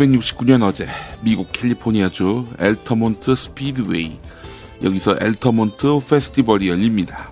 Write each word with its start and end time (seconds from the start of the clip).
1969년 0.00 0.62
어제 0.62 0.88
미국 1.20 1.52
캘리포니아주 1.52 2.48
엘터몬트 2.58 3.34
스피드웨이 3.34 4.18
여기서 4.82 5.16
엘터몬트 5.20 6.00
페스티벌이 6.08 6.70
열립니다. 6.70 7.30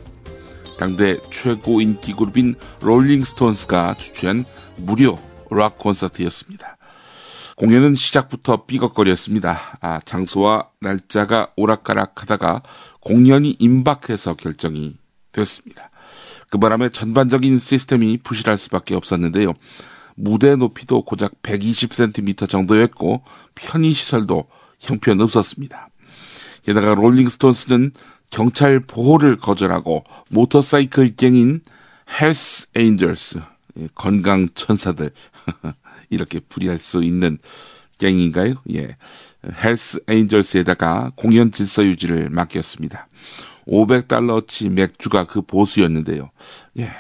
당대 0.79 1.19
최고 1.31 1.81
인기 1.81 2.13
그룹인 2.13 2.57
롤링스톤스가 2.83 3.95
주최한 3.95 4.45
무료 4.77 5.19
락 5.51 5.79
콘서트였습니다. 5.79 6.77
공연은 7.57 7.95
시작부터 7.95 8.67
삐걱거렸습니다. 8.67 9.79
아, 9.81 10.01
장소와 10.05 10.69
날짜가 10.81 11.53
오락가락하다가 11.57 12.63
공연이 13.01 13.57
임박해서 13.59 14.35
결정이 14.35 14.97
됐습니다. 15.33 15.91
그 16.51 16.59
바람에 16.59 16.91
전반적인 16.91 17.59
시스템이 17.59 18.19
부실할 18.19 18.59
수밖에 18.59 18.95
없었는데요. 18.95 19.55
무대 20.19 20.57
높이도 20.57 21.03
고작 21.03 21.43
120cm 21.43 22.49
정도였고 22.49 23.23
편의 23.55 23.95
시설도 23.95 24.47
형편없었습니다. 24.81 25.89
게다가 26.63 26.95
롤링스톤스는 26.95 27.93
경찰 28.31 28.81
보호를 28.81 29.37
거절하고 29.37 30.05
모터사이클 30.31 31.15
갱인 31.17 31.61
헬스 32.21 32.67
에인절스 32.75 33.41
건강 33.95 34.49
천사들 34.55 35.11
이렇게 36.11 36.41
풀이할 36.41 36.79
수 36.79 37.03
있는 37.03 37.39
갱인가요? 37.99 38.55
예. 38.75 38.97
헬스 39.63 40.01
에인절스에다가 40.09 41.13
공연 41.17 41.53
질서 41.53 41.85
유지를 41.85 42.31
맡겼습니다. 42.31 43.09
500달러치 43.67 44.71
맥주가 44.71 45.27
그 45.27 45.43
보수였는데요. 45.43 46.31
예. 46.79 46.91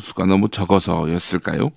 보수가 0.00 0.26
너무 0.26 0.48
적어서였을까요? 0.48 1.70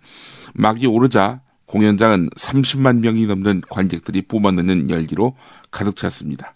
막이 0.54 0.88
오르자 0.88 1.42
공연장은 1.66 2.30
30만 2.30 3.00
명이 3.00 3.26
넘는 3.28 3.62
관객들이 3.70 4.22
뿜어내는 4.22 4.90
열기로 4.90 5.36
가득 5.72 5.96
찼습니다. 5.96 6.56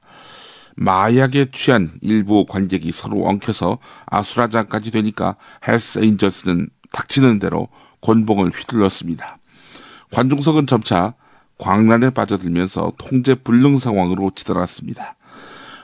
마약에 0.76 1.48
취한 1.52 1.92
일부 2.02 2.46
관객이 2.46 2.92
서로 2.92 3.26
엉켜서 3.26 3.80
아수라장까지 4.06 4.92
되니까 4.92 5.36
헬스 5.68 6.00
에인저스는 6.00 6.70
닥치는 6.92 7.40
대로 7.40 7.68
권봉을 8.02 8.52
휘둘렀습니다. 8.52 9.40
관중석은 10.12 10.68
점차 10.68 11.16
광란에 11.58 12.12
빠져들면서 12.12 12.94
통제 13.00 13.34
불능 13.34 13.80
상황으로 13.80 14.32
치달았습니다. 14.36 15.16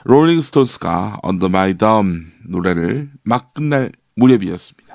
롤링스톤스가 0.05 1.19
Under 1.23 1.49
My 1.49 1.77
Thumb 1.77 2.31
노래를 2.45 3.09
막 3.23 3.55
끝날 3.55 3.91
무렵이었습니다. 4.15 4.92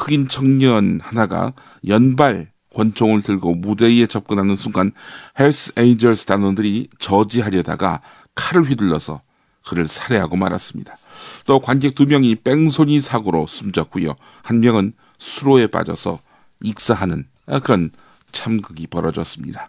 흑인 0.00 0.28
청년 0.28 0.98
하나가 1.02 1.52
연발 1.86 2.50
권총을 2.74 3.22
들고 3.22 3.54
무대 3.54 3.86
위에 3.86 4.06
접근하는 4.06 4.56
순간 4.56 4.92
헬스 5.38 5.72
에인절스 5.76 6.26
단원들이 6.26 6.88
저지하려다가 6.98 8.00
칼을 8.34 8.68
휘둘러서 8.68 9.20
그를 9.66 9.86
살해하고 9.86 10.36
말았습니다. 10.36 10.96
또 11.44 11.60
관객 11.60 11.94
두 11.94 12.06
명이 12.06 12.36
뺑소니 12.36 13.00
사고로 13.00 13.46
숨졌고요. 13.46 14.14
한 14.42 14.60
명은 14.60 14.94
수로에 15.18 15.66
빠져서 15.66 16.18
익사하는 16.62 17.26
그런 17.62 17.90
참극이 18.32 18.86
벌어졌습니다. 18.86 19.68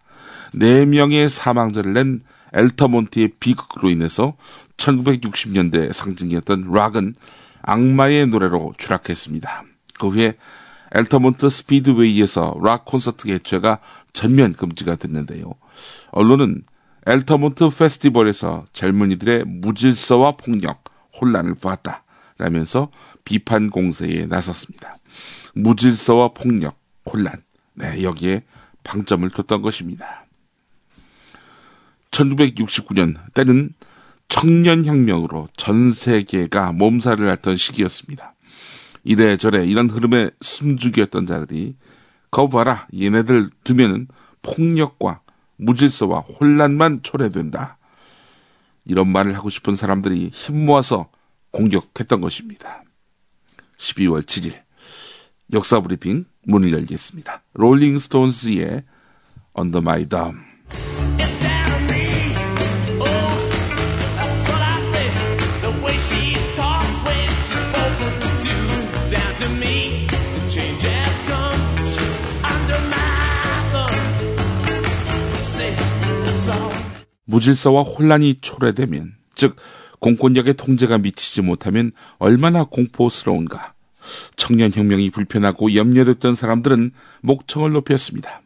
네 0.53 0.85
명의 0.85 1.29
사망자를 1.29 1.93
낸 1.93 2.21
엘터몬트의 2.53 3.33
비극으로 3.39 3.89
인해서 3.89 4.35
1960년대 4.77 5.91
상징이었던 5.91 6.71
락은 6.71 7.15
악마의 7.63 8.27
노래로 8.27 8.75
추락했습니다. 8.77 9.65
그 10.01 10.07
후에 10.07 10.33
엘터몬트 10.93 11.47
스피드웨이에서 11.47 12.55
락 12.63 12.85
콘서트 12.85 13.27
개최가 13.27 13.79
전면 14.13 14.53
금지가 14.53 14.95
됐는데요. 14.95 15.53
언론은 16.11 16.63
엘터몬트 17.05 17.69
페스티벌에서 17.69 18.65
젊은이들의 18.73 19.45
무질서와 19.45 20.31
폭력, 20.31 20.83
혼란을 21.21 21.53
보았다. 21.53 22.03
라면서 22.39 22.89
비판 23.23 23.69
공세에 23.69 24.25
나섰습니다. 24.25 24.97
무질서와 25.53 26.29
폭력, 26.29 26.79
혼란. 27.05 27.43
네, 27.75 28.01
여기에 28.01 28.43
방점을 28.83 29.29
뒀던 29.29 29.61
것입니다. 29.61 30.25
1969년 32.09 33.17
때는 33.35 33.75
청년혁명으로 34.29 35.47
전 35.55 35.93
세계가 35.93 36.71
몸살을 36.71 37.29
앓던 37.29 37.57
시기였습니다. 37.57 38.33
이래저래 39.03 39.65
이런 39.65 39.89
흐름에 39.89 40.29
숨죽이었던 40.41 41.25
자들이 41.25 41.75
거 42.29 42.47
봐라 42.49 42.87
얘네들 42.93 43.49
두면은 43.63 44.07
폭력과 44.41 45.21
무질서와 45.57 46.21
혼란만 46.21 47.03
초래된다. 47.03 47.77
이런 48.85 49.07
말을 49.09 49.35
하고 49.35 49.49
싶은 49.49 49.75
사람들이 49.75 50.29
힘 50.33 50.65
모아서 50.65 51.09
공격했던 51.51 52.21
것입니다. 52.21 52.83
12월 53.77 54.23
7일 54.23 54.61
역사 55.53 55.79
브리핑 55.81 56.25
문을 56.43 56.71
열겠습니다. 56.71 57.43
롤링스톤스의 57.53 58.83
Under 59.57 59.81
My 59.81 60.05
Dome 60.05 60.50
무질서와 77.31 77.81
혼란이 77.83 78.39
초래되면, 78.41 79.13
즉, 79.35 79.55
공권력의 79.99 80.55
통제가 80.55 80.97
미치지 80.97 81.41
못하면 81.41 81.91
얼마나 82.19 82.65
공포스러운가. 82.65 83.73
청년 84.35 84.71
혁명이 84.73 85.11
불편하고 85.11 85.75
염려됐던 85.75 86.35
사람들은 86.35 86.91
목청을 87.21 87.71
높였습니다. 87.71 88.41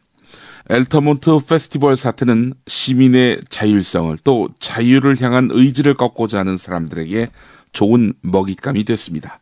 엘터몬트 0.68 1.38
페스티벌 1.48 1.96
사태는 1.96 2.52
시민의 2.66 3.40
자율성을 3.48 4.18
또 4.24 4.48
자유를 4.58 5.20
향한 5.22 5.48
의지를 5.50 5.94
꺾고자 5.94 6.40
하는 6.40 6.56
사람들에게 6.56 7.30
좋은 7.72 8.12
먹잇감이 8.20 8.84
됐습니다. 8.84 9.40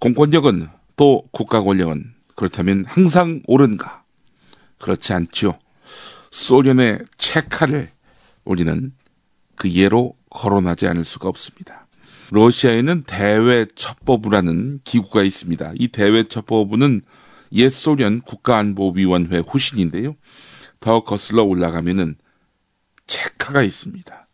공권력은 0.00 0.68
또 0.96 1.22
국가 1.30 1.62
권력은 1.62 2.12
그렇다면 2.34 2.84
항상 2.86 3.42
옳은가? 3.46 4.02
그렇지 4.78 5.12
않죠. 5.12 5.58
소련의 6.30 7.00
체카를 7.16 7.90
우리는 8.46 8.92
그 9.56 9.70
예로 9.70 10.16
거론하지 10.30 10.86
않을 10.86 11.04
수가 11.04 11.28
없습니다. 11.28 11.86
러시아에는 12.30 13.02
대외첩보부라는 13.02 14.80
기구가 14.84 15.22
있습니다. 15.22 15.72
이 15.76 15.88
대외첩보부는 15.88 17.02
옛 17.52 17.68
소련 17.68 18.20
국가안보위원회 18.22 19.42
후신인데요. 19.46 20.16
더 20.80 21.04
거슬러 21.04 21.44
올라가면은 21.44 22.16
체카가 23.06 23.62
있습니다. 23.62 24.26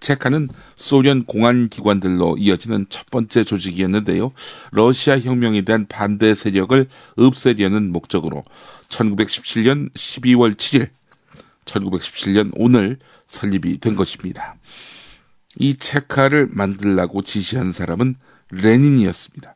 체카는 0.00 0.48
소련 0.74 1.24
공안기관들로 1.24 2.36
이어지는 2.38 2.86
첫 2.88 3.06
번째 3.06 3.44
조직이었는데요. 3.44 4.32
러시아 4.72 5.18
혁명에 5.18 5.62
대한 5.62 5.86
반대 5.86 6.34
세력을 6.34 6.86
없애려는 7.16 7.92
목적으로 7.92 8.44
1917년 8.88 9.90
12월 9.94 10.54
7일 10.54 10.90
1917년 11.66 12.50
오늘 12.54 12.98
설립이 13.26 13.78
된 13.78 13.96
것입니다. 13.96 14.56
이 15.58 15.76
체카를 15.76 16.48
만들라고 16.50 17.22
지시한 17.22 17.72
사람은 17.72 18.14
레닌이었습니다. 18.50 19.54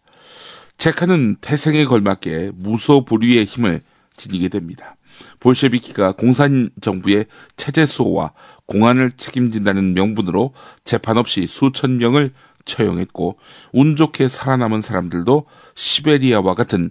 체카는 0.78 1.36
태생에 1.40 1.84
걸맞게 1.84 2.52
무소불위의 2.54 3.44
힘을 3.44 3.82
지니게 4.16 4.48
됩니다. 4.48 4.96
볼셰비키가 5.40 6.12
공산 6.12 6.70
정부의 6.80 7.26
체제 7.56 7.84
수호와 7.84 8.32
공안을 8.66 9.12
책임진다는 9.16 9.94
명분으로 9.94 10.54
재판 10.84 11.18
없이 11.18 11.46
수천 11.46 11.98
명을 11.98 12.32
처형했고 12.64 13.38
운 13.72 13.96
좋게 13.96 14.28
살아남은 14.28 14.80
사람들도 14.80 15.46
시베리아와 15.74 16.54
같은 16.54 16.90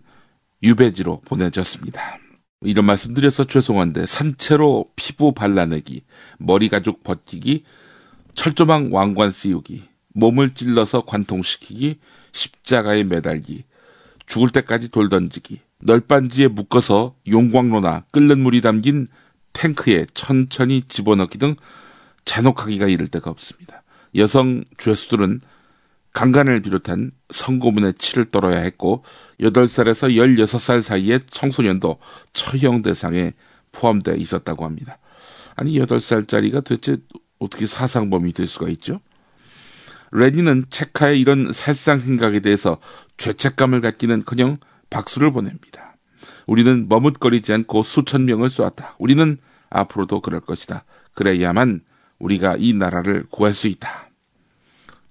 유배지로 0.61 1.21
보내졌습니다. 1.21 2.19
이런 2.61 2.85
말씀 2.85 3.13
드려서 3.13 3.45
죄송한데 3.45 4.05
산채로 4.05 4.91
피부 4.97 5.33
발라내기, 5.33 6.03
머리 6.39 6.67
가죽 6.67 7.03
벗기기, 7.03 7.63
철조망 8.33 8.89
왕관 8.91 9.31
씌우기, 9.31 9.83
몸을 10.13 10.53
찔러서 10.53 11.05
관통시키기, 11.05 11.99
십자가에 12.33 13.03
매달기, 13.03 13.63
죽을 14.25 14.49
때까지 14.49 14.89
돌 14.89 15.07
던지기, 15.07 15.61
널빤지에 15.79 16.49
묶어서 16.49 17.15
용광로나 17.29 18.05
끓는 18.11 18.39
물이 18.39 18.59
담긴 18.59 19.07
탱크에 19.53 20.07
천천히 20.13 20.81
집어넣기 20.81 21.37
등 21.37 21.55
잔혹하기가 22.25 22.87
이를 22.87 23.07
데가 23.07 23.31
없습니다. 23.31 23.83
여성 24.15 24.65
죄수들은 24.77 25.39
강간을 26.13 26.61
비롯한 26.61 27.11
성고문의 27.29 27.93
치를 27.95 28.25
떨어야 28.25 28.59
했고 28.59 29.03
8살에서 29.39 30.15
16살 30.15 30.81
사이의 30.81 31.21
청소년도 31.27 31.97
처형 32.33 32.81
대상에 32.81 33.33
포함되어 33.71 34.15
있었다고 34.15 34.65
합니다. 34.65 34.97
아니 35.55 35.77
8살짜리가 35.79 36.63
도대체 36.63 36.97
어떻게 37.37 37.65
사상범이 37.65 38.33
될 38.33 38.47
수가 38.47 38.69
있죠? 38.69 38.99
레니는 40.11 40.65
체카의 40.69 41.19
이런 41.19 41.53
살상 41.53 41.99
행각에 41.99 42.39
대해서 42.39 42.77
죄책감을 43.17 43.81
갖기는 43.81 44.23
커녕 44.25 44.57
박수를 44.89 45.31
보냅니다. 45.31 45.95
우리는 46.47 46.87
머뭇거리지 46.89 47.53
않고 47.53 47.83
수천 47.83 48.25
명을 48.25 48.49
쏘았다. 48.49 48.95
우리는 48.97 49.37
앞으로도 49.69 50.21
그럴 50.21 50.39
것이다. 50.39 50.83
그래야만 51.13 51.81
우리가 52.17 52.55
이 52.57 52.73
나라를 52.73 53.25
구할 53.29 53.53
수 53.53 53.67
있다. 53.67 54.08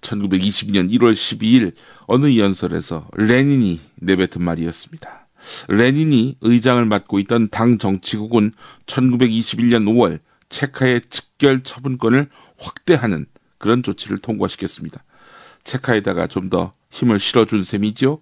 1920년 0.00 0.90
1월 0.92 1.12
12일 1.12 1.74
어느 2.06 2.36
연설에서 2.36 3.08
레닌이 3.16 3.80
내뱉은 3.96 4.42
말이었습니다. 4.42 5.28
레닌이 5.68 6.36
의장을 6.40 6.84
맡고 6.84 7.18
있던 7.20 7.48
당 7.48 7.78
정치국은 7.78 8.52
1921년 8.86 9.84
5월 9.84 10.20
체카의 10.48 11.02
직결 11.10 11.62
처분권을 11.62 12.28
확대하는 12.58 13.26
그런 13.58 13.82
조치를 13.82 14.18
통과시켰습니다. 14.18 15.04
체카에다가 15.64 16.26
좀 16.26 16.48
더 16.48 16.72
힘을 16.90 17.18
실어준 17.18 17.64
셈이죠. 17.64 18.20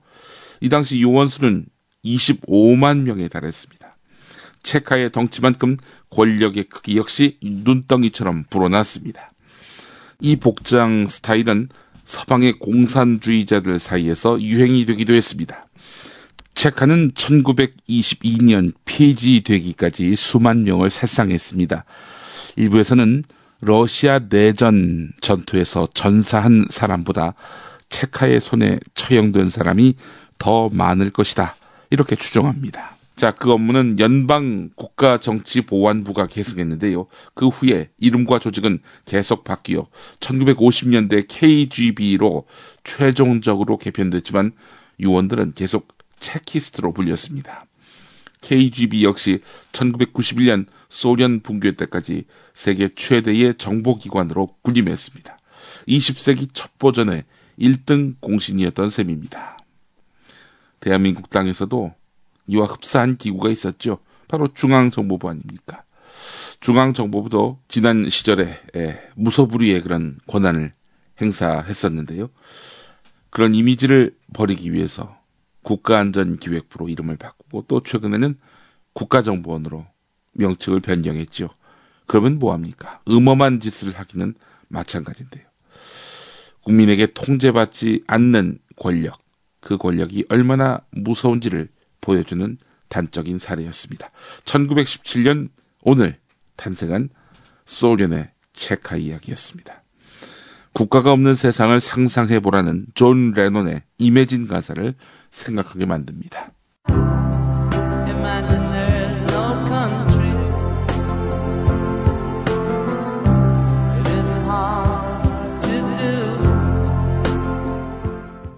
이 0.61 0.69
당시 0.69 1.01
요원수는 1.01 1.67
25만 2.05 3.03
명에 3.03 3.29
달했습니다. 3.29 3.97
체카의 4.63 5.13
덩치만큼 5.13 5.77
권력의 6.11 6.65
크기 6.65 6.97
역시 6.97 7.39
눈덩이처럼 7.43 8.45
불어났습니다. 8.51 9.31
이 10.21 10.37
복장 10.37 11.09
스타일은 11.09 11.69
서방의 12.05 12.55
공산주의자들 12.59 13.79
사이에서 13.79 14.41
유행이 14.41 14.87
되기도 14.87 15.13
했습니다. 15.15 15.67
체카는 16.55 17.13
1922년 17.13 18.73
폐지되기까지 18.87 20.17
수만 20.17 20.63
명을 20.63 20.89
살상했습니다. 20.89 21.85
일부에서는 22.57 23.25
러시아 23.61 24.21
내전 24.29 25.11
전투에서 25.21 25.89
전사한 25.93 26.67
사람보다 26.71 27.35
체카의 27.89 28.41
손에 28.41 28.79
처형된 28.95 29.51
사람이 29.51 29.95
더 30.39 30.69
많을 30.71 31.11
것이다. 31.11 31.57
이렇게 31.91 32.17
추정합니다. 32.17 32.96
자, 33.17 33.31
그 33.31 33.51
업무는 33.51 33.99
연방 33.99 34.69
국가 34.75 35.19
정치보안부가 35.19 36.27
계승했는데요. 36.27 37.07
그 37.33 37.49
후에 37.49 37.89
이름과 37.97 38.39
조직은 38.39 38.81
계속 39.07 39.43
바뀌어 39.43 39.89
1950년대 40.21 41.25
KGB로 41.27 42.45
최종적으로 42.85 43.79
개편됐지만 43.79 44.53
유원들은 45.01 45.55
계속 45.55 45.89
체키스트로 46.19 46.93
불렸습니다. 46.93 47.65
KGB 48.43 49.05
역시 49.05 49.41
1991년 49.73 50.67
소련 50.91 51.41
붕괴 51.41 51.73
때까지 51.73 52.27
세계 52.53 52.91
최대의 52.95 53.55
정보기관으로 53.57 54.57
군림했습니다. 54.61 55.39
20세기 55.89 56.51
첫 56.53 56.79
버전의 56.79 57.25
1등 57.59 58.17
공신이었던 58.21 58.91
셈입니다. 58.91 59.57
대한민국 60.81 61.31
땅에서도 61.31 61.95
이와 62.47 62.67
흡사한 62.67 63.17
기구가 63.17 63.49
있었죠. 63.51 63.99
바로 64.29 64.49
중앙정보부 64.53 65.29
아닙니까? 65.29 65.85
중앙정보부도 66.61 67.61
지난 67.69 68.09
시절에 68.09 68.59
무소불위의 69.15 69.83
그런 69.83 70.19
권한을 70.27 70.73
행사했었는데요. 71.21 72.29
그런 73.31 73.55
이미지를 73.55 74.17
버리기 74.33 74.73
위해서 74.73 75.19
국가안전기획부로 75.63 76.89
이름을 76.89 77.17
바꾸고 77.17 77.65
또 77.69 77.83
최근에는 77.83 78.39
국가정보원으로 78.95 79.85
명칭을 80.33 80.81
변경했죠. 80.81 81.49
그러면 82.07 82.39
뭐합니까? 82.39 83.01
음험한 83.09 83.61
짓을 83.61 83.93
하기는 83.99 84.35
마찬가지인데요. 84.69 85.45
국민에게 86.63 87.09
통제받지 87.13 88.05
않는 88.07 88.59
권력, 88.77 89.19
그 89.61 89.77
권력이 89.77 90.27
얼마나 90.29 90.81
무서운지를 90.93 91.69
보여주는 92.07 92.57
단적인 92.89 93.41
사례였습니다. 93.41 94.11
1917년 94.45 95.49
오늘 95.83 96.19
탄생한 96.55 97.09
소련의 97.65 98.31
체카 98.53 98.97
이야기였습니다. 98.97 99.83
국가가 100.73 101.11
없는 101.13 101.35
세상을 101.35 101.79
상상해 101.81 102.39
보라는 102.39 102.87
존 102.95 103.33
레논의 103.33 103.83
Imagine 103.99 104.47
가사를 104.47 104.95
생각하게 105.33 105.87
만듭니다. 105.87 106.53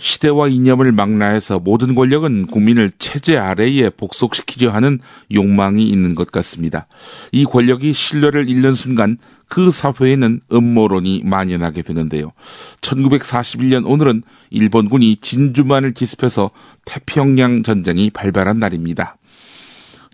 시대와 0.09 0.49
이념을 0.49 0.93
망라해서 0.93 1.59
모든 1.59 1.95
권력은 1.95 2.47
국민을 2.47 2.91
체제 2.99 3.37
아래에 3.37 3.91
복속시키려 3.91 4.71
하는 4.71 5.01
욕망이 5.35 5.87
있는 5.87 6.15
것 6.15 6.33
같습니다. 6.33 6.87
이 7.31 7.45
권력이 7.45 7.93
신뢰를 7.93 8.49
잃는 8.49 8.75
순간 8.75 9.19
그 9.49 9.71
사회에는 9.71 10.41
음모론이 10.51 11.23
만연하게 11.25 11.83
되는데요. 11.83 12.33
1941년 12.81 13.87
오늘은 13.87 14.23
일본군이 14.51 15.17
진주만을 15.17 15.93
기습해서 15.93 16.51
태평양 16.87 17.63
전쟁이 17.63 18.11
발발한 18.11 18.59
날입니다. 18.59 19.19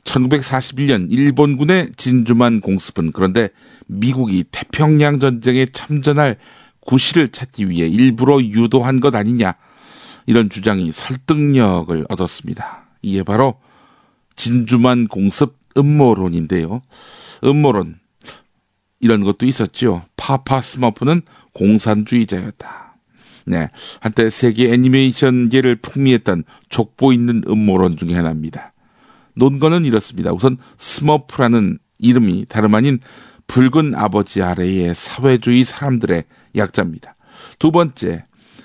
1941년 0.02 1.10
일본군의 1.10 1.92
진주만 1.96 2.60
공습은 2.60 3.12
그런데 3.12 3.48
미국이 3.86 4.44
태평양 4.50 5.20
전쟁에 5.20 5.66
참전할 5.66 6.36
구실을 6.80 7.28
찾기 7.28 7.70
위해 7.70 7.88
일부러 7.88 8.40
유도한 8.40 9.00
것 9.00 9.14
아니냐 9.14 9.54
이런 10.26 10.48
주장이 10.48 10.92
설득력을 10.92 12.06
얻었습니다. 12.08 12.84
이게 13.02 13.22
바로 13.22 13.54
진주만 14.36 15.08
공습 15.08 15.56
음모론인데요. 15.76 16.82
음모론 17.44 17.98
이런 19.00 19.22
것도 19.22 19.46
있었죠. 19.46 20.02
파파 20.16 20.60
스머프는 20.60 21.22
공산주의자였다. 21.52 22.96
네. 23.46 23.68
한때 24.00 24.30
세계 24.30 24.72
애니메이션계를 24.72 25.76
풍미했던 25.76 26.44
족보 26.70 27.12
있는 27.12 27.42
음모론 27.46 27.96
중의 27.96 28.14
하나입니다. 28.14 28.72
논거는 29.34 29.84
이렇습니다. 29.84 30.32
우선 30.32 30.56
스머프라는 30.78 31.78
이름이 31.98 32.46
다름 32.48 32.74
아닌 32.74 32.98
붉은 33.46 33.94
아버지 33.94 34.42
아래의 34.42 34.94
사회주의 34.94 35.64
사람들의 35.64 36.24
약자입니다. 36.56 37.14
두 37.58 37.70
번째, 37.70 38.24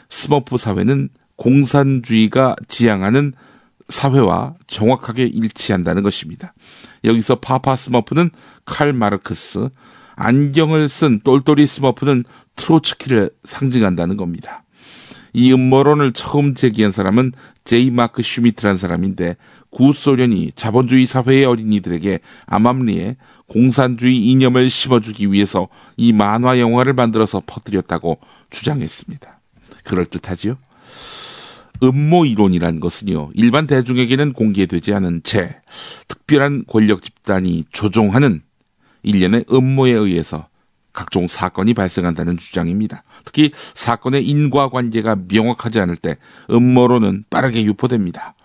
스머프 0.10 0.58
사회는 0.58 1.10
공산주의가 1.40 2.56
지향하는 2.68 3.34
사회와 3.88 4.56
정확하게 4.68 5.24
일치한다는 5.24 6.04
것입니다. 6.04 6.54
여기서 7.06 7.36
파파 7.36 7.76
스머프는 7.76 8.30
칼 8.66 8.94
마르크스, 8.94 9.70
안경을 10.16 10.90
쓴 10.90 11.22
똘똘이 11.22 11.66
스머프는 11.66 12.26
트로츠키를 12.56 13.32
상징한다는 13.46 14.18
겁니다. 14.18 14.64
이 15.32 15.54
음모론을 15.54 16.12
처음 16.12 16.56
제기한 16.56 16.92
사람은 16.92 17.32
제이 17.64 17.90
마크 17.90 18.22
슈미트란 18.22 18.78
사람인데 18.78 19.38
구소련이 19.70 20.52
자본주의 20.56 21.06
사회의 21.06 21.46
어린이들에게 21.46 22.20
암암리에 22.48 23.16
공산주의 23.48 24.18
이념을 24.18 24.70
심어주기 24.70 25.32
위해서 25.32 25.70
이 25.96 26.12
만화 26.12 26.60
영화를 26.60 26.94
만들어서 26.94 27.42
퍼뜨렸다고 27.46 28.20
주장했습니다. 28.50 29.40
그럴듯하지요? 29.84 30.58
음모 31.82 32.26
이론이란 32.26 32.80
것은요, 32.80 33.32
일반 33.34 33.68
대중에게는 33.68 34.34
공개되지 34.34 34.94
않은 34.94 35.22
채 35.24 35.62
특별한 36.08 36.66
권력 36.68 37.02
집단이 37.02 37.66
조종하는 37.72 38.42
일련의 39.04 39.46
음모에 39.52 39.92
의해서 39.92 40.48
각종 40.92 41.28
사건이 41.28 41.74
발생한다는 41.74 42.38
주장입니다. 42.38 43.04
특히 43.24 43.52
사건의 43.74 44.26
인과관계가 44.28 45.18
명확하지 45.30 45.80
않을 45.80 45.96
때 45.96 46.18
음모론은 46.50 47.26
빠르게 47.30 47.64
유포됩니다. 47.64 48.36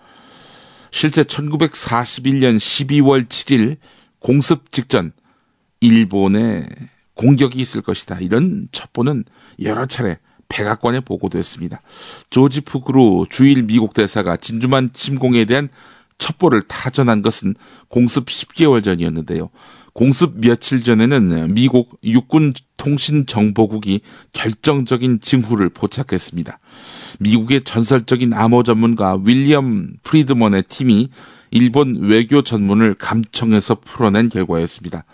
실제 0.91 1.23
1941년 1.23 2.57
12월 2.57 3.25
7일 3.25 3.77
공습 4.19 4.71
직전 4.71 5.11
일본에 5.81 6.67
공격이 7.15 7.59
있을 7.59 7.81
것이다. 7.81 8.19
이런 8.19 8.69
첩보는 8.71 9.25
여러 9.61 9.85
차례 9.85 10.19
백악관에 10.49 10.99
보고됐습니다. 11.01 11.81
조지 12.29 12.61
푸그루 12.61 13.25
주일 13.29 13.63
미국 13.63 13.93
대사가 13.93 14.37
진주만 14.37 14.91
침공에 14.93 15.45
대한 15.45 15.69
첩보를 16.17 16.63
타전한 16.63 17.21
것은 17.21 17.55
공습 17.87 18.27
10개월 18.27 18.83
전이었는데요. 18.83 19.49
공습 19.93 20.39
며칠 20.39 20.83
전에는 20.83 21.53
미국 21.53 21.99
육군 22.03 22.53
통신정보국이 22.75 24.01
결정적인 24.33 25.21
징후를 25.21 25.69
포착했습니다. 25.69 26.59
미국의 27.19 27.63
전설적인 27.63 28.33
암호 28.33 28.63
전문가 28.63 29.17
윌리엄 29.23 29.93
프리드먼의 30.03 30.63
팀이 30.63 31.07
일본 31.51 31.95
외교 32.01 32.41
전문을 32.41 32.95
감청해서 32.95 33.75
풀어낸 33.75 34.27
결과였습니다. 34.27 35.05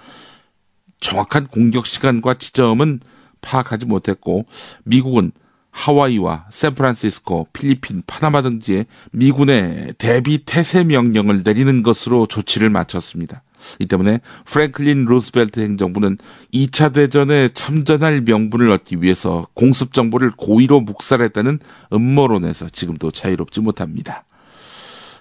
정확한 0.99 1.47
공격 1.47 1.85
시간과 1.85 2.35
지점은 2.35 2.99
파악하지 3.41 3.85
못했고 3.85 4.45
미국은 4.83 5.31
하와이와 5.71 6.47
샌프란시스코, 6.49 7.47
필리핀, 7.53 8.03
파나마 8.05 8.41
등지에 8.41 8.85
미군의 9.11 9.93
대비 9.97 10.39
태세 10.45 10.83
명령을 10.83 11.43
내리는 11.43 11.81
것으로 11.81 12.25
조치를 12.27 12.69
마쳤습니다. 12.69 13.43
이 13.79 13.85
때문에 13.85 14.19
프랭클린 14.45 15.05
루스벨트 15.05 15.59
행정부는 15.59 16.17
2차 16.53 16.93
대전에 16.93 17.49
참전할 17.49 18.21
명분을 18.21 18.71
얻기 18.71 19.01
위해서 19.01 19.47
공습 19.53 19.93
정보를 19.93 20.31
고의로 20.31 20.81
묵살했다는 20.81 21.59
음모론에서 21.93 22.69
지금도 22.69 23.11
자유롭지 23.11 23.61
못합니다. 23.61 24.25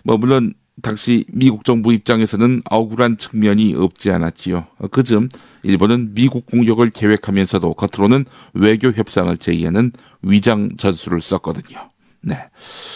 뭐 0.02 0.16
물론 0.16 0.54
당시 0.82 1.24
미국 1.28 1.64
정부 1.64 1.92
입장에서는 1.92 2.62
억울한 2.70 3.18
측면이 3.18 3.74
없지 3.76 4.10
않았지요. 4.10 4.66
그즈음 4.90 5.28
일본은 5.62 6.14
미국 6.14 6.46
공격을 6.46 6.90
계획하면서도 6.90 7.74
겉으로는 7.74 8.24
외교 8.54 8.90
협상을 8.90 9.36
제의하는 9.36 9.92
위장 10.22 10.76
전술을 10.76 11.20
썼거든요. 11.20 11.90
네. 12.22 12.36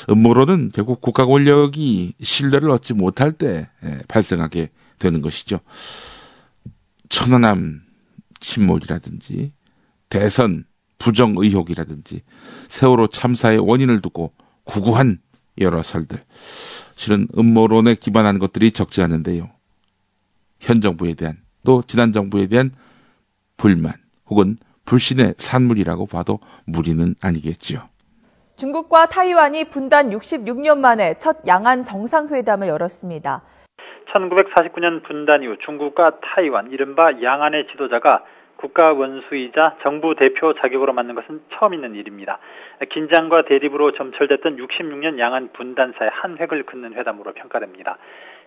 음모론은 0.08 0.72
결국 0.74 1.00
국가 1.00 1.26
권력이 1.26 2.14
신뢰를 2.20 2.70
얻지 2.70 2.94
못할 2.94 3.32
때 3.32 3.68
예, 3.84 4.02
발생하게 4.08 4.70
되는 4.98 5.22
것이죠. 5.22 5.60
천안함 7.08 7.82
침몰이라든지 8.40 9.52
대선 10.08 10.64
부정 10.98 11.34
의혹이라든지 11.36 12.22
세월호 12.68 13.08
참사의 13.08 13.58
원인을 13.58 14.00
두고 14.00 14.32
구구한 14.64 15.18
여러 15.60 15.82
설들. 15.82 16.22
실은 16.96 17.26
음모론에 17.36 17.94
기반한 17.94 18.38
것들이 18.38 18.70
적지 18.72 19.02
않은데요. 19.02 19.50
현 20.60 20.80
정부에 20.80 21.14
대한 21.14 21.36
또 21.64 21.82
지난 21.82 22.12
정부에 22.12 22.46
대한 22.46 22.70
불만 23.56 23.92
혹은 24.28 24.56
불신의 24.86 25.34
산물이라고 25.38 26.06
봐도 26.06 26.38
무리는 26.66 27.14
아니겠지요. 27.22 27.80
중국과 28.56 29.06
타이완이 29.06 29.64
분단 29.64 30.10
66년 30.10 30.78
만에 30.78 31.18
첫 31.18 31.38
양안 31.46 31.84
정상회담을 31.84 32.68
열었습니다. 32.68 33.42
1949년 34.14 35.02
분단 35.06 35.42
이후 35.42 35.56
중국과 35.64 36.20
타이완, 36.20 36.70
이른바 36.70 37.10
양안의 37.20 37.66
지도자가 37.72 38.22
국가 38.64 38.94
원수이자 38.94 39.76
정부 39.82 40.14
대표 40.18 40.54
자격으로 40.54 40.94
맡는 40.94 41.14
것은 41.14 41.42
처음 41.52 41.74
있는 41.74 41.94
일입니다. 41.94 42.38
긴장과 42.90 43.44
대립으로 43.44 43.92
점철됐던 43.92 44.56
66년 44.56 45.18
양안 45.18 45.52
분단사의 45.52 46.10
한 46.10 46.38
획을 46.40 46.64
긋는 46.64 46.94
회담으로 46.94 47.34
평가됩니다. 47.34 47.98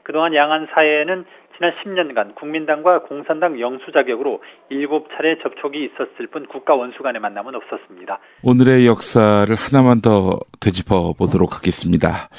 그동안 0.02 0.34
양안 0.34 0.68
사회에는 0.74 1.26
지난 1.56 1.72
10년간 1.84 2.34
국민당과 2.34 3.04
공산당 3.04 3.60
영수 3.60 3.92
자격으로 3.92 4.42
7차례 4.72 5.44
접촉이 5.44 5.86
있었을 5.86 6.26
뿐 6.32 6.48
국가 6.48 6.74
원수 6.74 7.04
간의 7.04 7.22
만남은 7.22 7.54
없었습니다. 7.54 8.18
오늘의 8.42 8.88
역사를 8.88 9.48
하나만 9.54 10.02
더 10.02 10.40
되짚어 10.60 11.14
보도록 11.14 11.58
하겠습니다. 11.58 12.30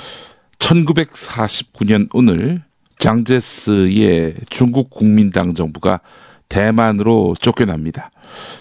1949년 0.59 2.09
오늘 2.13 2.59
장제스의 2.99 4.35
중국 4.51 4.91
국민당 4.91 5.55
정부가 5.55 6.01
대만으로 6.49 7.37
쫓겨납니다. 7.41 8.11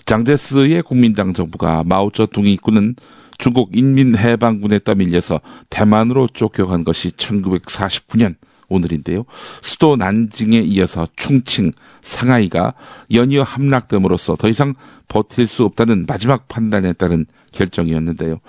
장제스의 0.05 0.81
국민당 0.83 1.33
정부가 1.33 1.83
마오쩌둥이 1.85 2.53
이끄는 2.53 2.95
중국 3.37 3.75
인민해방군에 3.75 4.79
떠밀려서 4.79 5.41
대만으로 5.69 6.27
쫓겨간 6.33 6.83
것이 6.83 7.11
1949년 7.11 8.35
오늘인데요. 8.69 9.23
수도 9.61 9.95
난징에 9.95 10.59
이어서 10.59 11.07
충칭, 11.15 11.71
상하이가 12.01 12.73
연이어 13.13 13.43
함락됨으로써 13.43 14.35
더 14.35 14.49
이상 14.49 14.73
버틸 15.07 15.47
수 15.47 15.63
없다는 15.63 16.05
마지막 16.07 16.47
판단에 16.47 16.93
따른 16.93 17.25
결정이었는데요. 17.53 18.39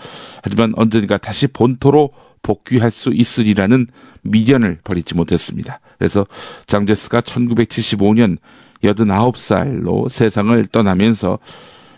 하지만 0.43 0.73
언젠가 0.77 1.19
다시 1.19 1.47
본토로 1.47 2.11
복귀할 2.43 2.91
수 2.91 3.11
있으리라는 3.13 3.87
미련을 4.23 4.79
버리지 4.83 5.15
못했습니다. 5.15 5.81
그래서 5.99 6.27
장제스가 6.67 7.21
1975년 7.21 8.39
89살로 8.83 10.09
세상을 10.09 10.67
떠나면서 10.67 11.39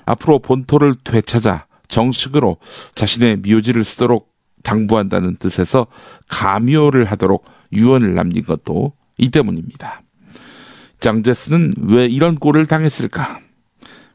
앞으로 0.07 0.39
본토를 0.39 0.97
되찾아 1.05 1.67
정식으로 1.89 2.57
자신의 2.95 3.39
묘지를 3.39 3.85
쓰도록 3.85 4.31
당부한다는 4.63 5.37
뜻에서 5.37 5.87
가묘를 6.29 7.05
하도록 7.05 7.45
유언을 7.73 8.15
남긴 8.15 8.45
것도 8.45 8.93
이 9.19 9.31
때문입니다. 9.31 10.03
장제스는 11.01 11.75
왜 11.89 12.07
이런 12.07 12.37
꼴을 12.37 12.67
당했을까? 12.67 13.41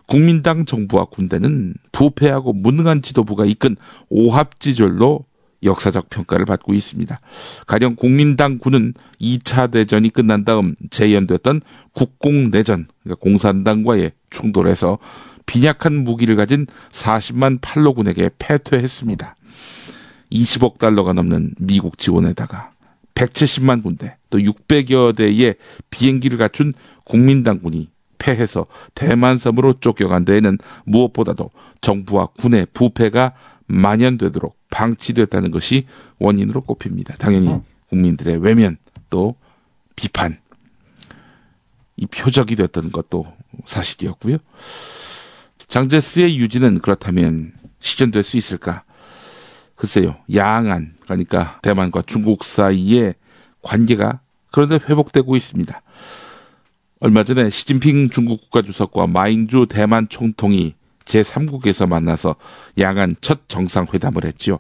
국민당 0.08 0.66
정부와 0.66 1.06
군대는 1.06 1.74
부패하고 1.92 2.54
무능한 2.54 3.02
지도부가 3.02 3.46
이끈 3.46 3.76
오합지졸로 4.10 5.26
역사적 5.64 6.10
평가를 6.10 6.46
받고 6.46 6.74
있습니다. 6.74 7.20
가령 7.68 7.96
국민당 7.96 8.58
군은 8.60 8.94
2차 9.20 9.72
대전이 9.72 10.10
끝난 10.10 10.46
다음 10.46 10.76
재연됐던 10.90 11.62
국공내전, 11.94 12.88
그러니까 13.04 13.20
공산당과의 13.22 14.12
충돌에서 14.30 15.00
빈약한 15.46 16.04
무기를 16.04 16.36
가진 16.36 16.66
40만 16.92 17.60
팔로군에게 17.62 18.32
패퇴했습니다. 18.38 19.36
20억 20.32 20.80
달러가 20.80 21.14
넘는 21.14 21.54
미국 21.60 21.98
지원에다가 21.98 22.72
170만 23.14 23.84
군대, 23.84 24.18
또 24.30 24.38
600여 24.40 25.16
대의 25.16 25.56
비행기를 25.90 26.38
갖춘 26.38 26.74
국민당군이 27.06 27.90
패해서 28.18 28.66
대만섬으로 28.96 29.74
쫓겨간 29.80 30.26
데에는 30.26 30.58
무엇보다도 30.86 31.52
정부와 31.82 32.28
군의 32.38 32.66
부패가 32.74 33.34
만연되도록 33.68 34.58
방치됐다는 34.70 35.52
것이 35.52 35.88
원인으로 36.20 36.62
꼽힙니다. 36.62 37.16
당연히 37.18 37.60
국민들의 37.90 38.38
외면 38.38 38.78
또 39.10 39.36
비판 39.96 40.38
이 41.98 42.06
표적이 42.06 42.56
됐던 42.58 42.92
것도 42.92 43.26
사실이었고요. 43.66 44.38
장제스의 45.68 46.38
유지는 46.38 46.80
그렇다면 46.80 47.54
시전될 47.80 48.24
수 48.24 48.38
있을까? 48.38 48.84
글쎄요, 49.76 50.16
양안, 50.34 50.96
그러니까 51.02 51.60
대만과 51.62 52.04
중국 52.06 52.44
사이의 52.44 53.16
관계가 53.62 54.20
그런데 54.52 54.76
회복되고 54.76 55.36
있습니다. 55.36 55.82
얼마 57.02 57.24
전에 57.24 57.50
시진핑 57.50 58.10
중국 58.10 58.42
국가주석과 58.42 59.08
마잉주 59.08 59.68
대만 59.70 60.08
총통이 60.08 60.76
제3국에서 61.06 61.88
만나서 61.88 62.36
양안 62.80 63.16
첫 63.22 63.48
정상회담을 63.48 64.26
했지요. 64.26 64.58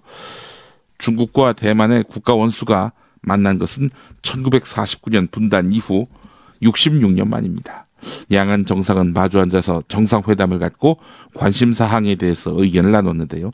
중국과 0.97 1.53
대만의 1.53 2.05
국가 2.07 2.35
원수가 2.35 2.93
만난 3.21 3.59
것은 3.59 3.89
1949년 4.21 5.29
분단 5.31 5.71
이후 5.71 6.05
66년 6.61 7.27
만입니다. 7.27 7.87
양안 8.31 8.65
정상은 8.65 9.13
마주 9.13 9.39
앉아서 9.39 9.83
정상회담을 9.87 10.59
갖고 10.59 10.99
관심 11.33 11.73
사항에 11.73 12.15
대해서 12.15 12.53
의견을 12.55 12.91
나눴는데요. 12.91 13.51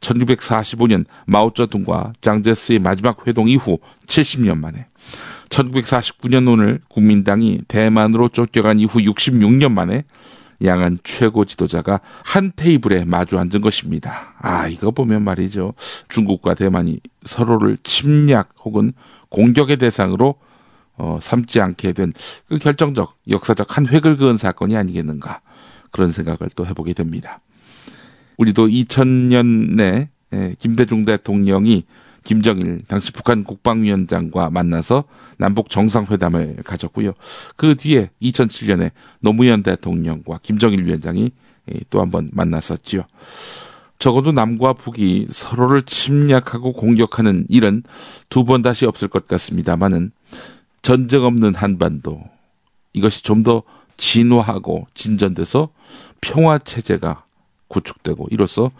1945년 0.00 1.04
마오쩌둥과 1.26 2.14
장제스의 2.20 2.80
마지막 2.80 3.26
회동 3.26 3.48
이후 3.48 3.78
70년 4.06 4.58
만에 4.58 4.88
1949년 5.48 6.50
오늘 6.50 6.80
국민당이 6.88 7.62
대만으로 7.68 8.28
쫓겨간 8.28 8.80
이후 8.80 8.98
66년 8.98 9.72
만에 9.72 10.04
양안 10.64 10.98
최고 11.02 11.44
지도자가 11.44 12.00
한 12.24 12.52
테이블에 12.54 13.04
마주 13.04 13.38
앉은 13.38 13.60
것입니다. 13.60 14.34
아, 14.38 14.68
이거 14.68 14.90
보면 14.90 15.22
말이죠. 15.22 15.74
중국과 16.08 16.54
대만이 16.54 17.00
서로를 17.24 17.78
침략 17.82 18.50
혹은 18.64 18.92
공격의 19.28 19.76
대상으로 19.78 20.36
어, 20.96 21.18
삼지 21.20 21.60
않게 21.60 21.92
된 21.92 22.12
그 22.48 22.58
결정적 22.58 23.16
역사적 23.30 23.76
한 23.76 23.86
획을 23.86 24.18
그은 24.18 24.36
사건이 24.36 24.76
아니겠는가 24.76 25.40
그런 25.90 26.12
생각을 26.12 26.50
또 26.54 26.66
해보게 26.66 26.92
됩니다. 26.92 27.40
우리도 28.36 28.66
2000년에 28.66 30.08
예, 30.34 30.54
김대중 30.58 31.04
대통령이 31.04 31.84
김정일 32.24 32.82
당시 32.86 33.12
북한 33.12 33.44
국방위원장과 33.44 34.50
만나서 34.50 35.04
남북 35.38 35.70
정상회담을 35.70 36.56
가졌고요. 36.64 37.12
그 37.56 37.74
뒤에 37.74 38.10
2007년에 38.22 38.90
노무현 39.20 39.62
대통령과 39.62 40.38
김정일 40.42 40.84
위원장이 40.84 41.30
예, 41.72 41.80
또한 41.90 42.10
번 42.10 42.28
만났었지요. 42.32 43.02
적어도 43.98 44.32
남과 44.32 44.72
북이 44.72 45.28
서로를 45.30 45.82
침략하고 45.82 46.72
공격하는 46.72 47.46
일은 47.48 47.82
두 48.28 48.44
번 48.44 48.62
다시 48.62 48.84
없을 48.84 49.06
것 49.08 49.28
같습니다만은 49.28 50.10
전쟁 50.82 51.22
없는 51.24 51.54
한반도 51.54 52.22
이것이 52.92 53.22
좀 53.22 53.42
더 53.42 53.62
진화하고 53.96 54.86
진전돼서 54.94 55.68
평화 56.20 56.58
체제가 56.58 57.24
구축되고 57.68 58.28
이로써 58.30 58.70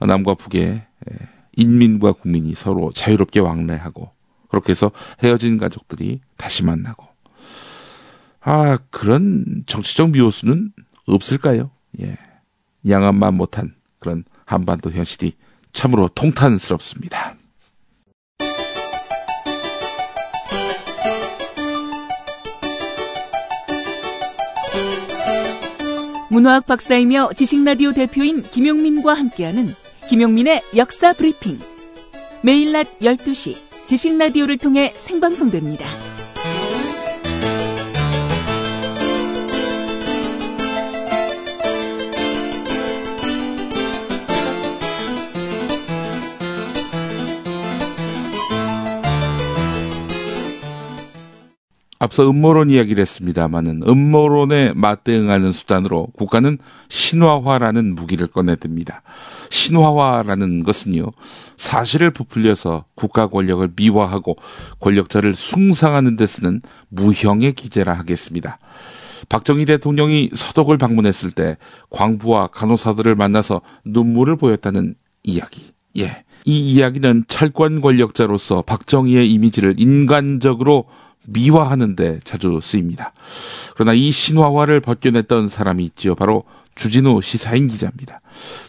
남과 0.00 0.34
북의 0.34 0.62
예, 0.62 1.16
인민과 1.60 2.12
국민이 2.12 2.54
서로 2.54 2.90
자유롭게 2.92 3.40
왕래하고 3.40 4.10
그렇게 4.48 4.70
해서 4.70 4.90
헤어진 5.22 5.58
가족들이 5.58 6.20
다시 6.36 6.64
만나고 6.64 7.06
아, 8.40 8.78
그런 8.90 9.64
정치적 9.66 10.10
미호수는 10.10 10.72
없을까요? 11.06 11.70
예. 12.00 12.16
양안만 12.88 13.34
못한 13.34 13.74
그런 13.98 14.24
한반도 14.46 14.90
현실이 14.90 15.34
참으로 15.72 16.08
통탄스럽습니다. 16.08 17.34
문화학 26.30 26.66
박사이며 26.66 27.30
지식라디오 27.36 27.92
대표인 27.92 28.42
김용민과 28.42 29.14
함께하는 29.14 29.66
김용민의 30.10 30.60
역사 30.76 31.12
브리핑. 31.12 31.60
매일 32.42 32.72
낮 32.72 32.98
12시 32.98 33.54
지식 33.86 34.18
라디오를 34.18 34.58
통해 34.58 34.92
생방송됩니다. 34.96 35.86
앞서 52.02 52.28
음모론 52.28 52.70
이야기를 52.70 53.02
했습니다마는 53.02 53.82
음모론에 53.86 54.72
맞대응하는 54.74 55.52
수단으로 55.52 56.06
국가는 56.16 56.56
신화화라는 56.88 57.94
무기를 57.94 58.26
꺼내듭니다. 58.26 59.02
신화화라는 59.50 60.64
것은요, 60.64 61.04
사실을 61.58 62.10
부풀려서 62.10 62.86
국가 62.94 63.26
권력을 63.26 63.68
미화하고 63.76 64.36
권력자를 64.80 65.34
숭상하는 65.34 66.16
데 66.16 66.26
쓰는 66.26 66.62
무형의 66.88 67.52
기제라 67.52 67.92
하겠습니다. 67.92 68.58
박정희 69.28 69.66
대통령이 69.66 70.30
서독을 70.32 70.78
방문했을 70.78 71.30
때 71.32 71.58
광부와 71.90 72.46
간호사들을 72.46 73.14
만나서 73.14 73.60
눈물을 73.84 74.36
보였다는 74.36 74.94
이야기. 75.22 75.66
예. 75.98 76.24
이 76.46 76.72
이야기는 76.72 77.24
철권 77.28 77.82
권력자로서 77.82 78.62
박정희의 78.62 79.30
이미지를 79.30 79.74
인간적으로 79.76 80.86
미화하는데 81.26 82.20
자주 82.24 82.58
쓰입니다. 82.62 83.12
그러나 83.74 83.92
이 83.92 84.10
신화화를 84.10 84.80
벗겨냈던 84.80 85.48
사람이 85.48 85.84
있지요. 85.84 86.14
바로 86.14 86.44
주진우 86.74 87.20
시사인 87.22 87.68
기자입니다. 87.68 88.20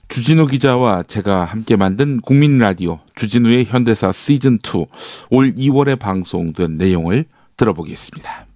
주진우 0.08 0.48
기자와 0.48 1.04
제가 1.04 1.46
함께 1.46 1.76
만든 1.76 2.20
국민 2.20 2.58
라디오 2.58 3.00
주진우의 3.16 3.66
현대사 3.66 4.12
시즌 4.12 4.56
2 4.56 4.86
올 5.30 5.56
2월에 5.56 5.98
방송된 5.98 6.78
내용을 6.78 7.26
들어보겠습니다. 7.58 8.48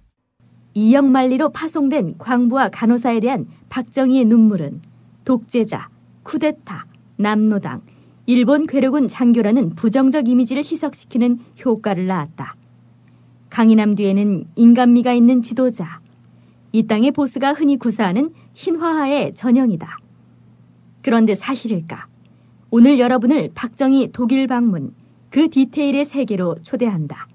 이영만리로 0.74 1.52
파송된 1.52 2.18
광부와 2.18 2.68
간호사에 2.68 3.20
대한 3.20 3.46
박정희의 3.70 4.26
눈물은 4.26 4.82
독재자, 5.24 5.88
쿠데타, 6.22 6.84
남노당, 7.16 7.80
일본 8.26 8.66
괴력군 8.66 9.08
장교라는 9.08 9.70
부정적 9.70 10.28
이미지를 10.28 10.62
희석시키는 10.62 11.38
효과를 11.64 12.06
낳았다. 12.06 12.56
강인함 13.56 13.94
뒤에는 13.94 14.44
인간미가 14.54 15.14
있는 15.14 15.40
지도자. 15.40 16.00
이 16.72 16.86
땅의 16.86 17.12
보스가 17.12 17.54
흔히 17.54 17.78
구사하는 17.78 18.34
신화하의 18.52 19.34
전형이다. 19.34 19.96
그런데 21.00 21.34
사실일까? 21.34 22.06
오늘 22.70 22.98
여러분을 22.98 23.52
박정희 23.54 24.10
독일 24.12 24.46
방문 24.46 24.94
그 25.30 25.48
디테일의 25.48 26.04
세계로 26.04 26.56
초대한다. 26.62 27.28